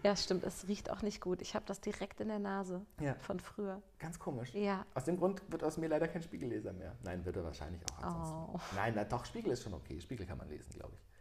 [0.03, 1.41] ja, stimmt, es riecht auch nicht gut.
[1.43, 3.15] Ich habe das direkt in der Nase ja.
[3.21, 3.81] von früher.
[3.99, 4.53] Ganz komisch.
[4.53, 4.85] Ja.
[4.95, 6.97] Aus dem Grund wird aus mir leider kein Spiegelleser mehr.
[7.05, 8.37] Nein, wird er wahrscheinlich auch ansonsten.
[8.53, 8.61] Oh.
[8.75, 10.01] Nein, na, doch, Spiegel ist schon okay.
[10.01, 11.12] Spiegel kann man lesen, glaube ich.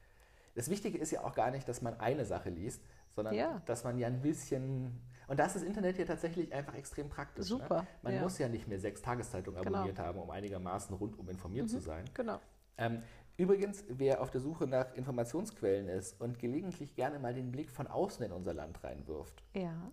[0.55, 2.81] Das Wichtige ist ja auch gar nicht, dass man eine Sache liest,
[3.15, 3.61] sondern ja.
[3.65, 5.01] dass man ja ein bisschen.
[5.27, 7.49] Und da ist das Internet ja tatsächlich einfach extrem praktisch.
[7.49, 7.57] Ne?
[7.57, 7.81] Super.
[7.81, 7.87] Ne?
[8.01, 8.21] Man ja.
[8.21, 9.77] muss ja nicht mehr sechs Tageszeitungen genau.
[9.77, 11.69] abonniert haben, um einigermaßen rundum informiert mhm.
[11.69, 12.05] zu sein.
[12.13, 12.39] Genau.
[12.77, 13.03] Ähm,
[13.37, 17.87] übrigens, wer auf der Suche nach Informationsquellen ist und gelegentlich gerne mal den Blick von
[17.87, 19.43] außen in unser Land reinwirft.
[19.53, 19.91] Ja.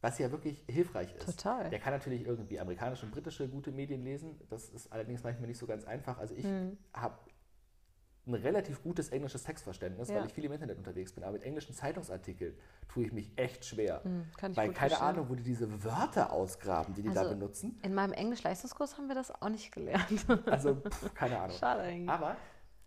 [0.00, 1.26] Was ja wirklich hilfreich ist.
[1.26, 1.70] Total.
[1.70, 4.40] Der kann natürlich irgendwie amerikanische und britische gute Medien lesen.
[4.48, 6.18] Das ist allerdings manchmal nicht so ganz einfach.
[6.18, 6.78] Also ich mhm.
[6.94, 7.18] habe
[8.28, 10.16] ein relativ gutes englisches Textverständnis, ja.
[10.16, 11.24] weil ich viel im Internet unterwegs bin.
[11.24, 12.54] Aber mit englischen Zeitungsartikeln
[12.88, 14.02] tue ich mich echt schwer.
[14.04, 15.00] Mhm, weil keine verstehen.
[15.00, 17.78] Ahnung, wo die diese Wörter ausgraben, die die also da benutzen.
[17.82, 20.26] In meinem Englisch-Leistungskurs haben wir das auch nicht gelernt.
[20.46, 21.56] Also, pff, keine Ahnung.
[21.56, 22.08] Schade eigentlich.
[22.08, 22.36] Aber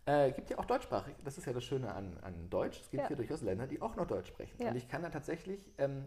[0.06, 1.16] äh, gibt ja auch deutschsprachig.
[1.24, 2.82] Das ist ja das Schöne an, an Deutsch.
[2.82, 3.08] Es gibt ja.
[3.08, 4.62] hier durchaus Länder, die auch noch Deutsch sprechen.
[4.62, 4.70] Ja.
[4.70, 6.06] Und ich kann da tatsächlich ähm,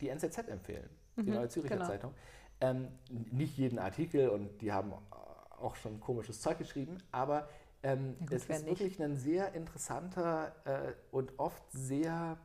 [0.00, 1.86] die NZZ empfehlen, die mhm, Neue Züricher genau.
[1.86, 2.14] Zeitung.
[2.60, 4.92] Ähm, nicht jeden Artikel und die haben
[5.62, 7.48] auch schon komisches Zeug geschrieben, aber
[7.82, 12.38] ähm, gut, es ist wirklich ein sehr interessanter äh, und oft sehr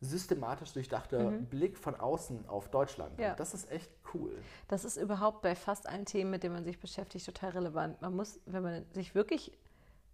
[0.00, 3.18] systematisch durchdachter Blick von außen auf Deutschland.
[3.18, 3.34] Ja.
[3.34, 4.32] Das ist echt cool.
[4.68, 8.00] Das ist überhaupt bei fast allen Themen, mit denen man sich beschäftigt, total relevant.
[8.00, 9.58] Man muss, wenn man sich wirklich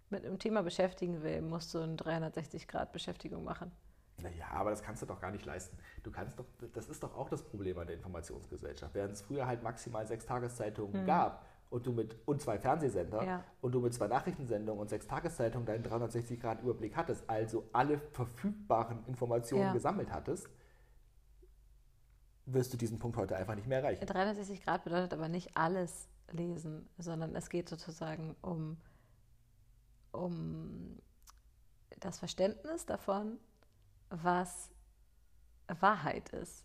[0.09, 3.71] mit einem Thema beschäftigen will, musst du eine 360-Grad-Beschäftigung machen.
[4.21, 5.77] Naja, aber das kannst du doch gar nicht leisten.
[6.03, 8.95] Du kannst doch, das ist doch auch das Problem an der Informationsgesellschaft.
[8.95, 11.45] Während es früher halt maximal sechs Tageszeitungen gab
[11.75, 13.43] und du mit und zwei Fernsehsender Ja.
[13.59, 17.99] und du mit zwei Nachrichtensendungen und sechs Tageszeitungen deinen 360 Grad Überblick hattest, also alle
[17.99, 19.73] verfügbaren Informationen Ja.
[19.73, 20.47] gesammelt hattest,
[22.45, 24.05] wirst du diesen Punkt heute einfach nicht mehr erreichen.
[24.05, 28.77] 360 Grad bedeutet aber nicht alles lesen, sondern es geht sozusagen um,
[30.13, 30.97] um
[31.99, 33.37] das Verständnis davon,
[34.09, 34.69] was
[35.67, 36.64] Wahrheit ist.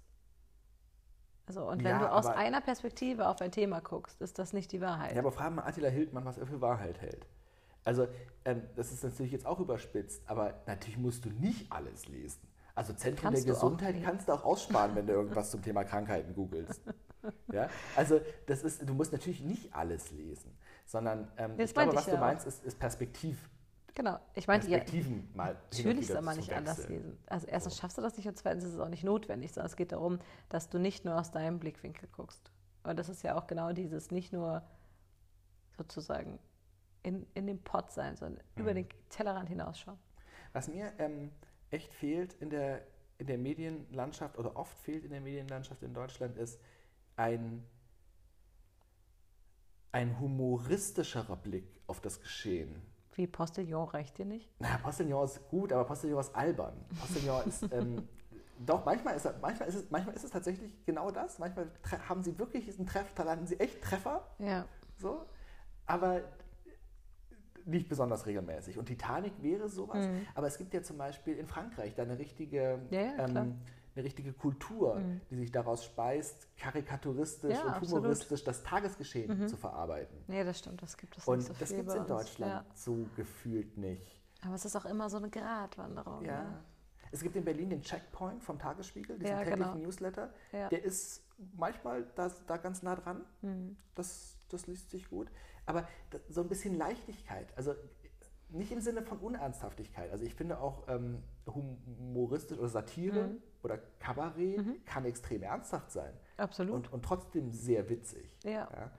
[1.50, 4.70] Also, und wenn Ja, du aus einer Perspektive auf ein Thema guckst, ist das nicht
[4.70, 5.14] die Wahrheit.
[5.14, 7.26] Ja, aber frag mal Attila Hildmann, was er für Wahrheit hält.
[7.84, 8.06] Also,
[8.44, 12.40] ähm, das ist natürlich jetzt auch überspitzt, aber natürlich musst du nicht alles lesen.
[12.76, 15.82] Also Zentrum Kannst der du Gesundheit kannst du auch aussparen, wenn du irgendwas zum Thema
[15.84, 16.82] Krankheiten googelst.
[17.52, 17.68] Ja?
[17.96, 22.04] Also das ist, du musst natürlich nicht alles lesen, sondern ähm, ich glaube, was ich
[22.06, 22.20] du ja auch.
[22.20, 23.50] meinst, ist, ist Perspektiv,
[24.00, 24.78] Genau, ich meinte ja,
[25.34, 27.18] mal Natürlich soll man nicht anders lesen.
[27.26, 29.76] Also erstens schaffst du das nicht und zweitens ist es auch nicht notwendig, sondern es
[29.76, 32.50] geht darum, dass du nicht nur aus deinem Blickwinkel guckst.
[32.82, 34.62] Und das ist ja auch genau dieses, nicht nur
[35.76, 36.38] sozusagen
[37.02, 38.62] in, in dem Pott sein, sondern Mhm.
[38.62, 39.98] über den Tellerrand hinausschauen.
[40.54, 41.30] Was mir ähm,
[41.70, 42.86] echt fehlt in der,
[43.18, 46.58] in der Medienlandschaft oder oft fehlt in der Medienlandschaft in Deutschland ist
[47.16, 47.66] ein,
[49.92, 52.80] ein humoristischerer Blick auf das Geschehen.
[53.14, 54.48] Wie Postillon reicht dir nicht?
[54.60, 56.74] Naja, Postillon ist gut, aber Postillon ist albern.
[57.00, 58.08] Postillon ist, ähm,
[58.66, 61.38] doch, manchmal ist, er, manchmal, ist es, manchmal ist es tatsächlich genau das.
[61.38, 61.70] Manchmal
[62.08, 64.64] haben sie wirklich diesen Treff, da landen sie echt Treffer, Ja.
[64.96, 65.26] so,
[65.86, 66.22] aber
[67.64, 68.78] nicht besonders regelmäßig.
[68.78, 72.78] Und Titanic wäre sowas, aber es gibt ja zum Beispiel in Frankreich da eine richtige,
[72.84, 72.94] Mhm.
[72.94, 73.28] Ja, ja, klar.
[73.44, 73.50] Mhm.
[73.52, 73.60] ähm,
[73.94, 77.90] eine richtige Kultur, die sich daraus speist, karikaturistisch Ja, und absolut.
[77.90, 77.96] Mhm.
[77.96, 80.16] humoristisch das Tagesgeschehen zu verarbeiten.
[80.28, 82.06] Nee, das stimmt, das gibt es Und nicht so das gibt es in.
[82.06, 82.64] Deutschland Ja.
[82.74, 84.20] so gefühlt nicht.
[84.44, 86.24] Aber es ist auch immer so eine Gratwanderung.
[86.24, 86.44] Ja.
[86.44, 86.62] Ne?
[87.12, 89.84] Es gibt in Berlin den Checkpoint vom Tagesspiegel, diesen Ja, täglichen genau.
[89.84, 90.32] Newsletter.
[90.52, 90.68] Ja.
[90.68, 91.24] Der ist
[91.56, 93.24] manchmal da, da ganz nah dran.
[93.42, 93.76] Mhm.
[93.96, 95.28] Das, das liest sich gut.
[95.66, 97.52] Aber da- so ein bisschen Leichtigkeit.
[97.56, 97.74] Also
[98.50, 100.10] nicht im Sinne von Unernsthaftigkeit.
[100.12, 101.22] Also ich finde auch ähm,
[101.54, 103.42] humoristisch oder Satire Mhm.
[103.62, 106.12] oder Kabarett kann extrem ernsthaft sein.
[106.36, 106.74] Absolut.
[106.74, 108.36] Und, und trotzdem sehr witzig.
[108.44, 108.90] Ja.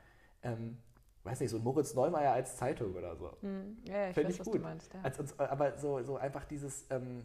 [0.44, 0.78] Ähm,
[1.24, 3.32] weiß nicht, so ein Moritz Neumeier als Zeitung oder so.
[3.42, 4.56] Hm, Ja, ich Fände weiß, ich was gut.
[4.56, 4.94] du meinst.
[4.94, 5.02] Ja.
[5.02, 7.24] Als, als, aber so, so einfach dieses, ähm,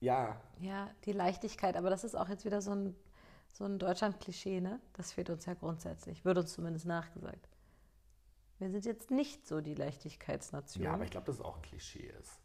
[0.00, 2.94] ja, Ja, die Leichtigkeit, aber das ist auch jetzt wieder so ein,
[3.52, 4.80] so ein Deutschland-Klischee, ne?
[4.94, 7.48] Das fehlt uns ja grundsätzlich, wird uns zumindest nachgesagt.
[8.58, 10.84] Wir sind jetzt nicht so die Leichtigkeitsnation.
[10.84, 12.40] Ja, aber ich glaube, dass es auch ein Klischee ist.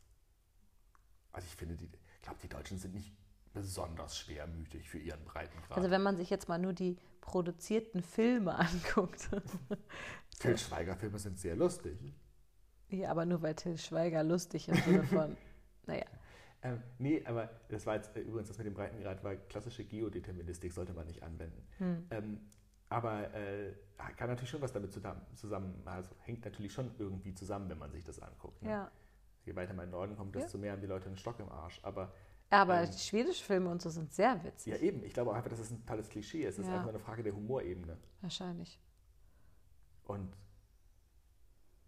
[1.33, 3.11] Also ich finde, die, ich glaube, die Deutschen sind nicht
[3.53, 5.77] besonders schwermütig für ihren Breitengrad.
[5.77, 9.29] also wenn man sich jetzt mal nur die produzierten Filme anguckt.
[10.39, 11.97] Till Schweiger-Filme sind sehr lustig.
[12.89, 15.37] ja, aber nur weil Till Schweiger lustig im Sinne von,
[15.85, 16.05] naja,
[16.63, 20.71] Ähm, nee, aber das war jetzt äh, übrigens das mit dem Breitengrad war klassische Geodeterministik,
[20.73, 21.67] sollte man nicht anwenden.
[21.77, 22.07] Hm.
[22.09, 22.39] Ähm,
[22.89, 23.73] aber äh,
[24.17, 27.91] kann natürlich schon was damit zusammen, zusammen, also hängt natürlich schon irgendwie zusammen, wenn man
[27.91, 28.61] sich das anguckt.
[28.61, 28.69] Ne?
[28.69, 28.91] ja.
[29.45, 31.49] Je weiter man in den Norden kommt, desto mehr haben die Leute einen Stock im
[31.49, 31.79] Arsch.
[31.83, 32.13] Aber
[32.49, 34.73] Aber Ähm, die schwedischen Filme und so sind sehr witzig.
[34.73, 36.59] ja, eben, ich glaube auch einfach, dass es ein totales Klischee ist.
[36.59, 36.75] Es ist Ja.
[36.77, 37.97] einfach eine Frage der Humorebene.
[38.21, 38.79] Wahrscheinlich.
[40.05, 40.35] Und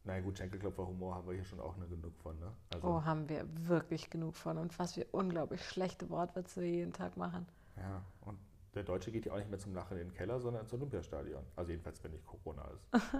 [0.03, 2.51] naja gut, Schenkelklopfer Humor haben wir hier schon auch nur genug von, ne?
[2.73, 7.15] Also, Oh, haben wir wirklich genug von und was wir unglaublich schlechte Wortwitze jeden Tag
[7.17, 7.47] machen.
[7.77, 8.03] ja.
[8.21, 8.37] Und
[8.75, 11.43] der Deutsche geht ja auch nicht mehr zum Lachen in den Keller, sondern ins Olympiastadion.
[11.55, 12.87] Also jedenfalls, wenn nicht Corona ist.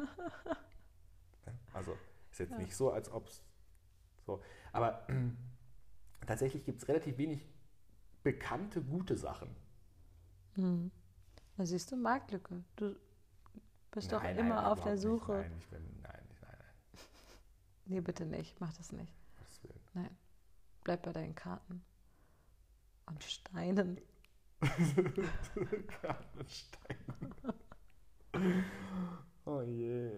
[1.46, 1.96] Ja, also
[2.32, 3.42] ist jetzt nicht so, als ob es
[4.26, 4.42] so.
[4.72, 5.08] Aber
[6.28, 7.48] tatsächlich gibt es relativ wenig
[8.24, 9.56] bekannte gute Sachen.
[10.56, 10.92] Hm.
[11.58, 12.64] Da siehst du Marktlücke.
[12.76, 12.96] Du
[13.92, 15.38] bist doch Nein, immer nein, auf der Suche.
[15.38, 15.50] Nicht.
[15.50, 16.74] Nein, ich bin, nein, nein, nein,
[17.86, 18.60] Nee, bitte nicht.
[18.60, 19.14] Mach das nicht.
[19.38, 19.80] Gottes Willen.
[19.94, 20.18] Nein.
[20.84, 21.84] Bleib bei deinen Karten.
[23.06, 24.02] Und Steinen.
[26.02, 26.98] Kartenstein.
[29.46, 30.12] oh je.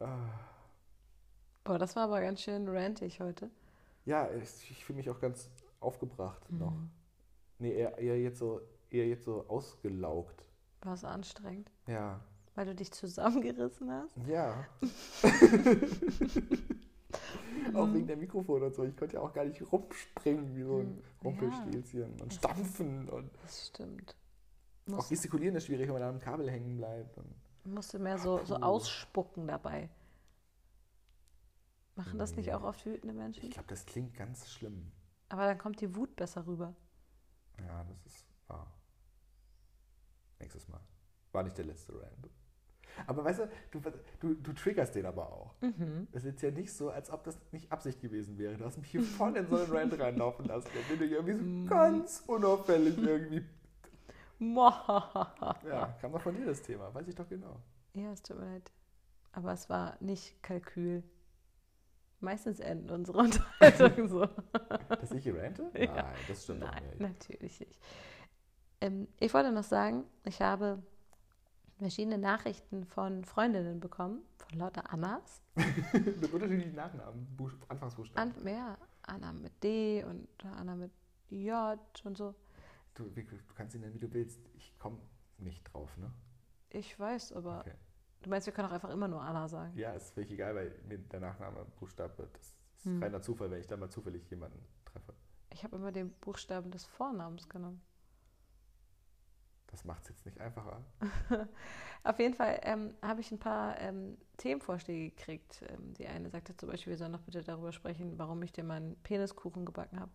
[0.00, 0.53] Ah.
[1.64, 3.50] Boah, das war aber ganz schön rantig heute.
[4.04, 5.50] Ja, ich, ich fühle mich auch ganz
[5.80, 6.58] aufgebracht Mhm.
[6.58, 6.74] noch.
[7.58, 8.60] Nee, eher, eher, jetzt so,
[8.90, 10.44] eher jetzt so ausgelaugt.
[10.82, 11.70] War es anstrengend?
[11.86, 12.20] Ja.
[12.54, 14.14] Weil du dich zusammengerissen hast?
[14.28, 14.66] Ja.
[17.74, 18.84] auch wegen der Mikrofone und so.
[18.84, 21.02] Ich konnte ja auch gar nicht rumspringen wie so ein Mhm.
[21.24, 23.08] Rumpelstilzchen und stampfen.
[23.08, 24.14] Und Das stimmt.
[24.88, 27.16] auch Musst, gestikulieren ist schwierig, wenn man an einem Kabel hängen bleibt.
[27.16, 27.34] Und
[27.64, 29.88] musst du mehr so, so ausspucken dabei.
[31.96, 33.44] Machen das nicht auch oft wütende Menschen?
[33.44, 34.90] ich glaube, das klingt ganz schlimm.
[35.28, 36.74] Aber dann kommt die Wut besser rüber.
[37.60, 38.72] Ja, das ist wahr.
[40.40, 40.80] Nächstes Mal.
[41.32, 42.28] War nicht der letzte Rand.
[43.06, 43.80] Aber weißt du, du,
[44.20, 45.54] du, du triggerst den aber auch.
[45.60, 46.06] Mhm.
[46.12, 48.56] Es ist jetzt ja nicht so, als ob das nicht Absicht gewesen wäre.
[48.56, 50.68] Du hast mich hier voll in so einen Rand reinlaufen lassen.
[50.88, 51.64] Bin ich irgendwie Mhm.
[51.64, 53.44] so ganz unauffällig irgendwie.
[55.66, 56.92] Ja, kam doch von dir das Thema.
[56.94, 57.60] Weiß ich doch genau.
[57.94, 58.70] Ja, es tut mir leid.
[59.32, 61.02] Aber es war nicht Kalkül.
[62.24, 64.26] Meistens enden unsere Unterhaltungen so.
[64.88, 65.70] Dass ich hier rante?
[65.74, 65.94] Ja.
[65.94, 67.00] Nein, das stimmt Nein, nicht.
[67.00, 67.80] natürlich nicht.
[68.80, 70.82] Ähm, ich wollte noch sagen, ich habe
[71.78, 75.42] verschiedene Nachrichten von Freundinnen bekommen, von lauter Annas.
[75.92, 78.34] Mit unterschiedlichen Nachnamen, Buch, Anfangsbuchstaben.
[78.34, 80.90] An, ja, Anna mit D und Anna mit
[81.28, 82.34] J und so.
[82.94, 83.22] du, du
[83.54, 84.40] kannst ihn nennen, wie du willst.
[84.54, 84.98] Ich komme
[85.38, 86.10] nicht drauf, ne?
[86.70, 87.74] Ich weiß, aber Okay.
[88.24, 89.76] Du meinst, wir können auch einfach immer nur Anna sagen.
[89.76, 92.54] Ja, ist völlig egal, weil mir der Nachname Buchstabe, das ist
[92.84, 93.02] Hm.
[93.02, 95.14] reiner Zufall, wenn ich da mal zufällig jemanden treffe.
[95.50, 97.80] Ich habe immer den Buchstaben des Vornamens genommen.
[99.68, 100.84] Das macht es jetzt nicht einfacher.
[102.04, 105.64] Auf jeden Fall ähm, habe ich ein paar ähm, Themenvorschläge gekriegt.
[105.68, 108.62] Ähm, die eine sagte zum Beispiel, wir sollen doch bitte darüber sprechen, warum ich dir
[108.62, 110.12] meinen Peniskuchen gebacken habe.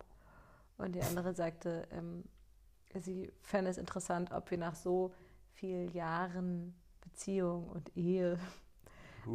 [0.78, 2.24] Und die andere sagte, ähm,
[2.94, 5.12] sie fände es interessant, ob wir nach so
[5.52, 6.74] vielen Jahren
[7.10, 8.38] Beziehung und Ehe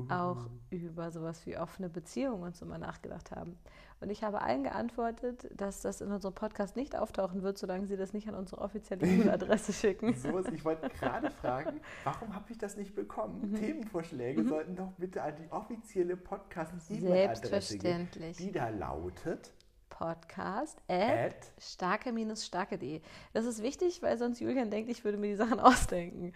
[0.10, 3.58] auch über sowas wie offene Beziehungen und so mal nachgedacht haben.
[4.02, 7.96] Und ich habe allen geantwortet, dass das in unserem Podcast nicht auftauchen wird, solange sie
[7.96, 10.14] das nicht an unsere offizielle E-Mail-Adresse schicken.
[10.14, 13.52] So ist, ich wollte gerade fragen, warum habe ich das nicht bekommen?
[13.52, 13.56] Mhm.
[13.56, 19.54] Themenvorschläge sollten doch bitte an die offizielle Podcast-E-Mail-Adresse gehen, die da lautet
[19.90, 23.02] Podcast at starke-starke.de.
[23.32, 26.34] Das ist wichtig, weil sonst Julian denkt, ich würde mir die Sachen ausdenken.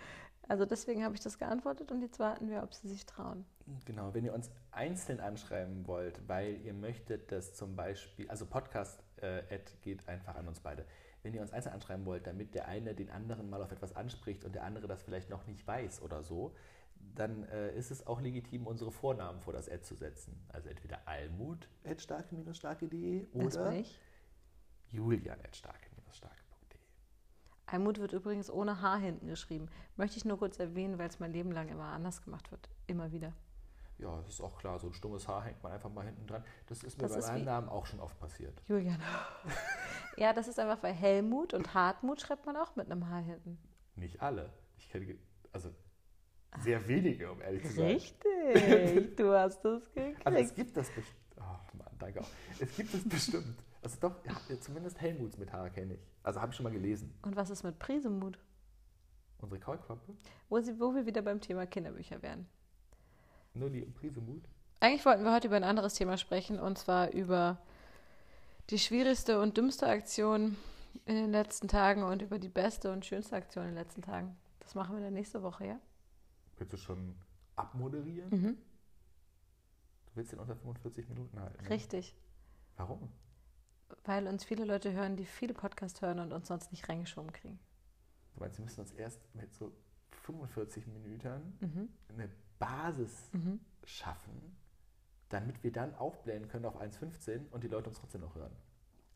[0.50, 3.46] Also deswegen habe ich das geantwortet und jetzt warten wir, ob sie sich trauen.
[3.86, 9.04] Genau, wenn ihr uns einzeln anschreiben wollt, weil ihr möchtet, dass zum Beispiel, also Podcast
[9.18, 9.44] äh,
[9.84, 10.86] geht einfach an uns beide.
[11.22, 14.44] Wenn ihr uns einzeln anschreiben wollt, damit der eine den anderen mal auf etwas anspricht
[14.44, 16.56] und der andere das vielleicht noch nicht weiß oder so,
[17.14, 20.36] dann äh, ist es auch legitim, unsere Vornamen vor das Ad zu setzen.
[20.52, 24.00] Also entweder Almut at starke-starke.de Das oder bin ich.
[24.88, 26.39] Julian at starke-starke.de.
[27.72, 29.70] Almut wird übrigens ohne H hinten geschrieben.
[29.96, 32.70] Möchte ich nur kurz erwähnen, weil es mein Leben lang immer anders gemacht wird.
[32.88, 33.34] Immer wieder.
[34.00, 36.44] Ja, das ist auch klar, so ein stummes Haar hängt man einfach mal hinten dran.
[36.68, 38.62] Das ist mir Das bei meinem Namen auch schon oft passiert.
[38.68, 39.00] Julian.
[40.18, 43.60] ja, das ist einfach, weil Helmut und Hartmut schreibt man auch mit einem H hinten.
[43.96, 44.54] Nicht alle.
[44.78, 45.18] Ich kenne,
[45.52, 45.70] also
[46.62, 47.86] sehr wenige, um ehrlich zu sein.
[47.88, 50.22] Richtig, du hast das gekriegt.
[50.26, 51.18] Also es gibt das bestimmt.
[51.38, 52.30] Oh Mann, danke auch.
[52.60, 53.64] Es gibt es bestimmt.
[53.82, 56.00] Also doch, ja, zumindest Helmuts mit Haar kenne ich.
[56.24, 57.14] Also habe ich schon mal gelesen.
[57.22, 58.38] und was ist mit Prisemut?
[59.42, 60.14] Unsere Kaulquappe,
[60.50, 62.46] Wo, sie, wo wir wieder beim Thema Kinderbücher wären.
[63.54, 64.44] Nulli und Prisemut.
[64.82, 67.58] Eigentlich wollten wir heute über ein anderes Thema sprechen, und zwar über
[68.70, 70.58] die schwierigste und dümmste Aktion
[71.06, 74.36] in den letzten Tagen und über die beste und schönste Aktion in den letzten Tagen.
[74.60, 75.80] Das machen wir dann nächste Woche, ja?
[76.58, 77.16] Willst du schon
[77.56, 78.30] abmoderieren?
[78.30, 78.58] Mhm.
[80.08, 81.64] Du willst den unter 45 Minuten halten.
[81.64, 81.70] ne?
[81.70, 82.14] Richtig.
[82.76, 83.10] Warum?
[84.06, 87.60] Weil uns viele Leute hören, die viele Podcasts hören und uns sonst nicht reingeschoben kriegen.
[88.34, 89.72] Du meinst, wir müssen uns erst mit so
[90.24, 91.90] 45 Minuten Mhm.
[92.10, 92.30] eine
[92.60, 93.60] Basis Mhm.
[93.84, 94.56] schaffen,
[95.30, 98.52] damit wir dann aufblähen können auf 1,15 und die Leute uns trotzdem noch hören.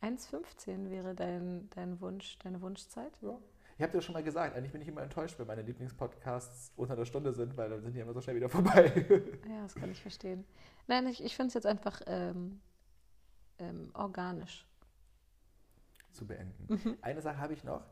[0.01, 3.17] 1,15 wäre dein, dein Wunsch, deine Wunschzeit?
[3.21, 3.37] Ja.
[3.77, 6.93] Ich habe dir schon mal gesagt, eigentlich bin ich immer enttäuscht, wenn meine Lieblingspodcasts unter
[6.93, 9.05] einer Stunde sind, weil dann sind die immer so schnell wieder vorbei.
[9.49, 10.45] Ja, das kann ich verstehen.
[10.87, 12.59] Nein, ich, ich finde es jetzt einfach ähm,
[13.63, 14.65] ähm, organisch.
[16.11, 16.67] zu beenden.
[16.67, 16.97] Mhm.
[17.01, 17.83] Eine Sache habe ich noch.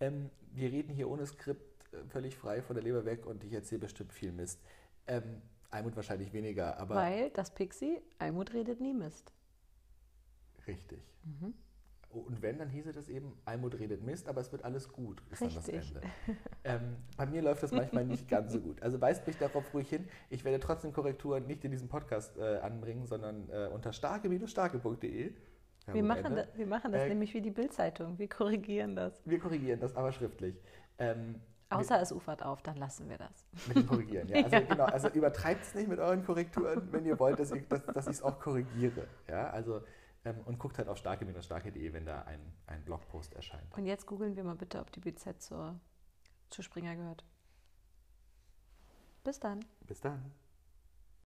[0.00, 3.52] Ähm, wir reden hier ohne Skript äh, völlig frei von der Leber weg und ich
[3.52, 4.60] erzähle bestimmt viel Mist.
[5.06, 9.32] Ähm, Almut wahrscheinlich weniger, aber Weil das Pixie, Almut redet nie Mist.
[10.66, 11.00] richtig.
[11.24, 11.54] Mhm.
[12.10, 15.42] Und wenn, dann hieße das eben, Almut redet Mist, aber es wird alles gut, ist
[15.42, 15.96] dann das Richtig.
[15.96, 16.40] Ende.
[16.64, 18.82] Ähm, bei mir läuft das manchmal nicht ganz so gut.
[18.82, 20.08] Also weist mich darauf ruhig hin.
[20.30, 25.32] Ich werde trotzdem Korrekturen nicht in diesem Podcast äh, anbringen, sondern äh, unter starke-starke.de.
[25.86, 28.18] Wir Werbung machen, das, wir machen das Äh, nämlich wie die Bildzeitung.
[28.18, 29.20] Wir korrigieren das.
[29.24, 30.56] Wir korrigieren das aber schriftlich.
[30.98, 33.46] Ähm, Außer es ufert auf, dann lassen wir das.
[33.66, 34.44] Mit dem Korrigieren, ja.
[34.44, 37.86] Also, genau, also übertreibt es nicht mit euren Korrekturen, wenn ihr wollt, dass ich es
[37.86, 39.08] dass, ich's auch korrigiere.
[39.28, 39.82] Ja, also,
[40.26, 43.72] ähm, und guckt halt auf starke-starke.de, wenn da ein, ein Blogpost erscheint.
[43.76, 45.78] Und jetzt googeln wir mal bitte, ob die BZ zur,
[46.50, 47.24] zu Springer gehört.
[49.22, 49.64] Bis dann.
[49.86, 50.32] Bis dann.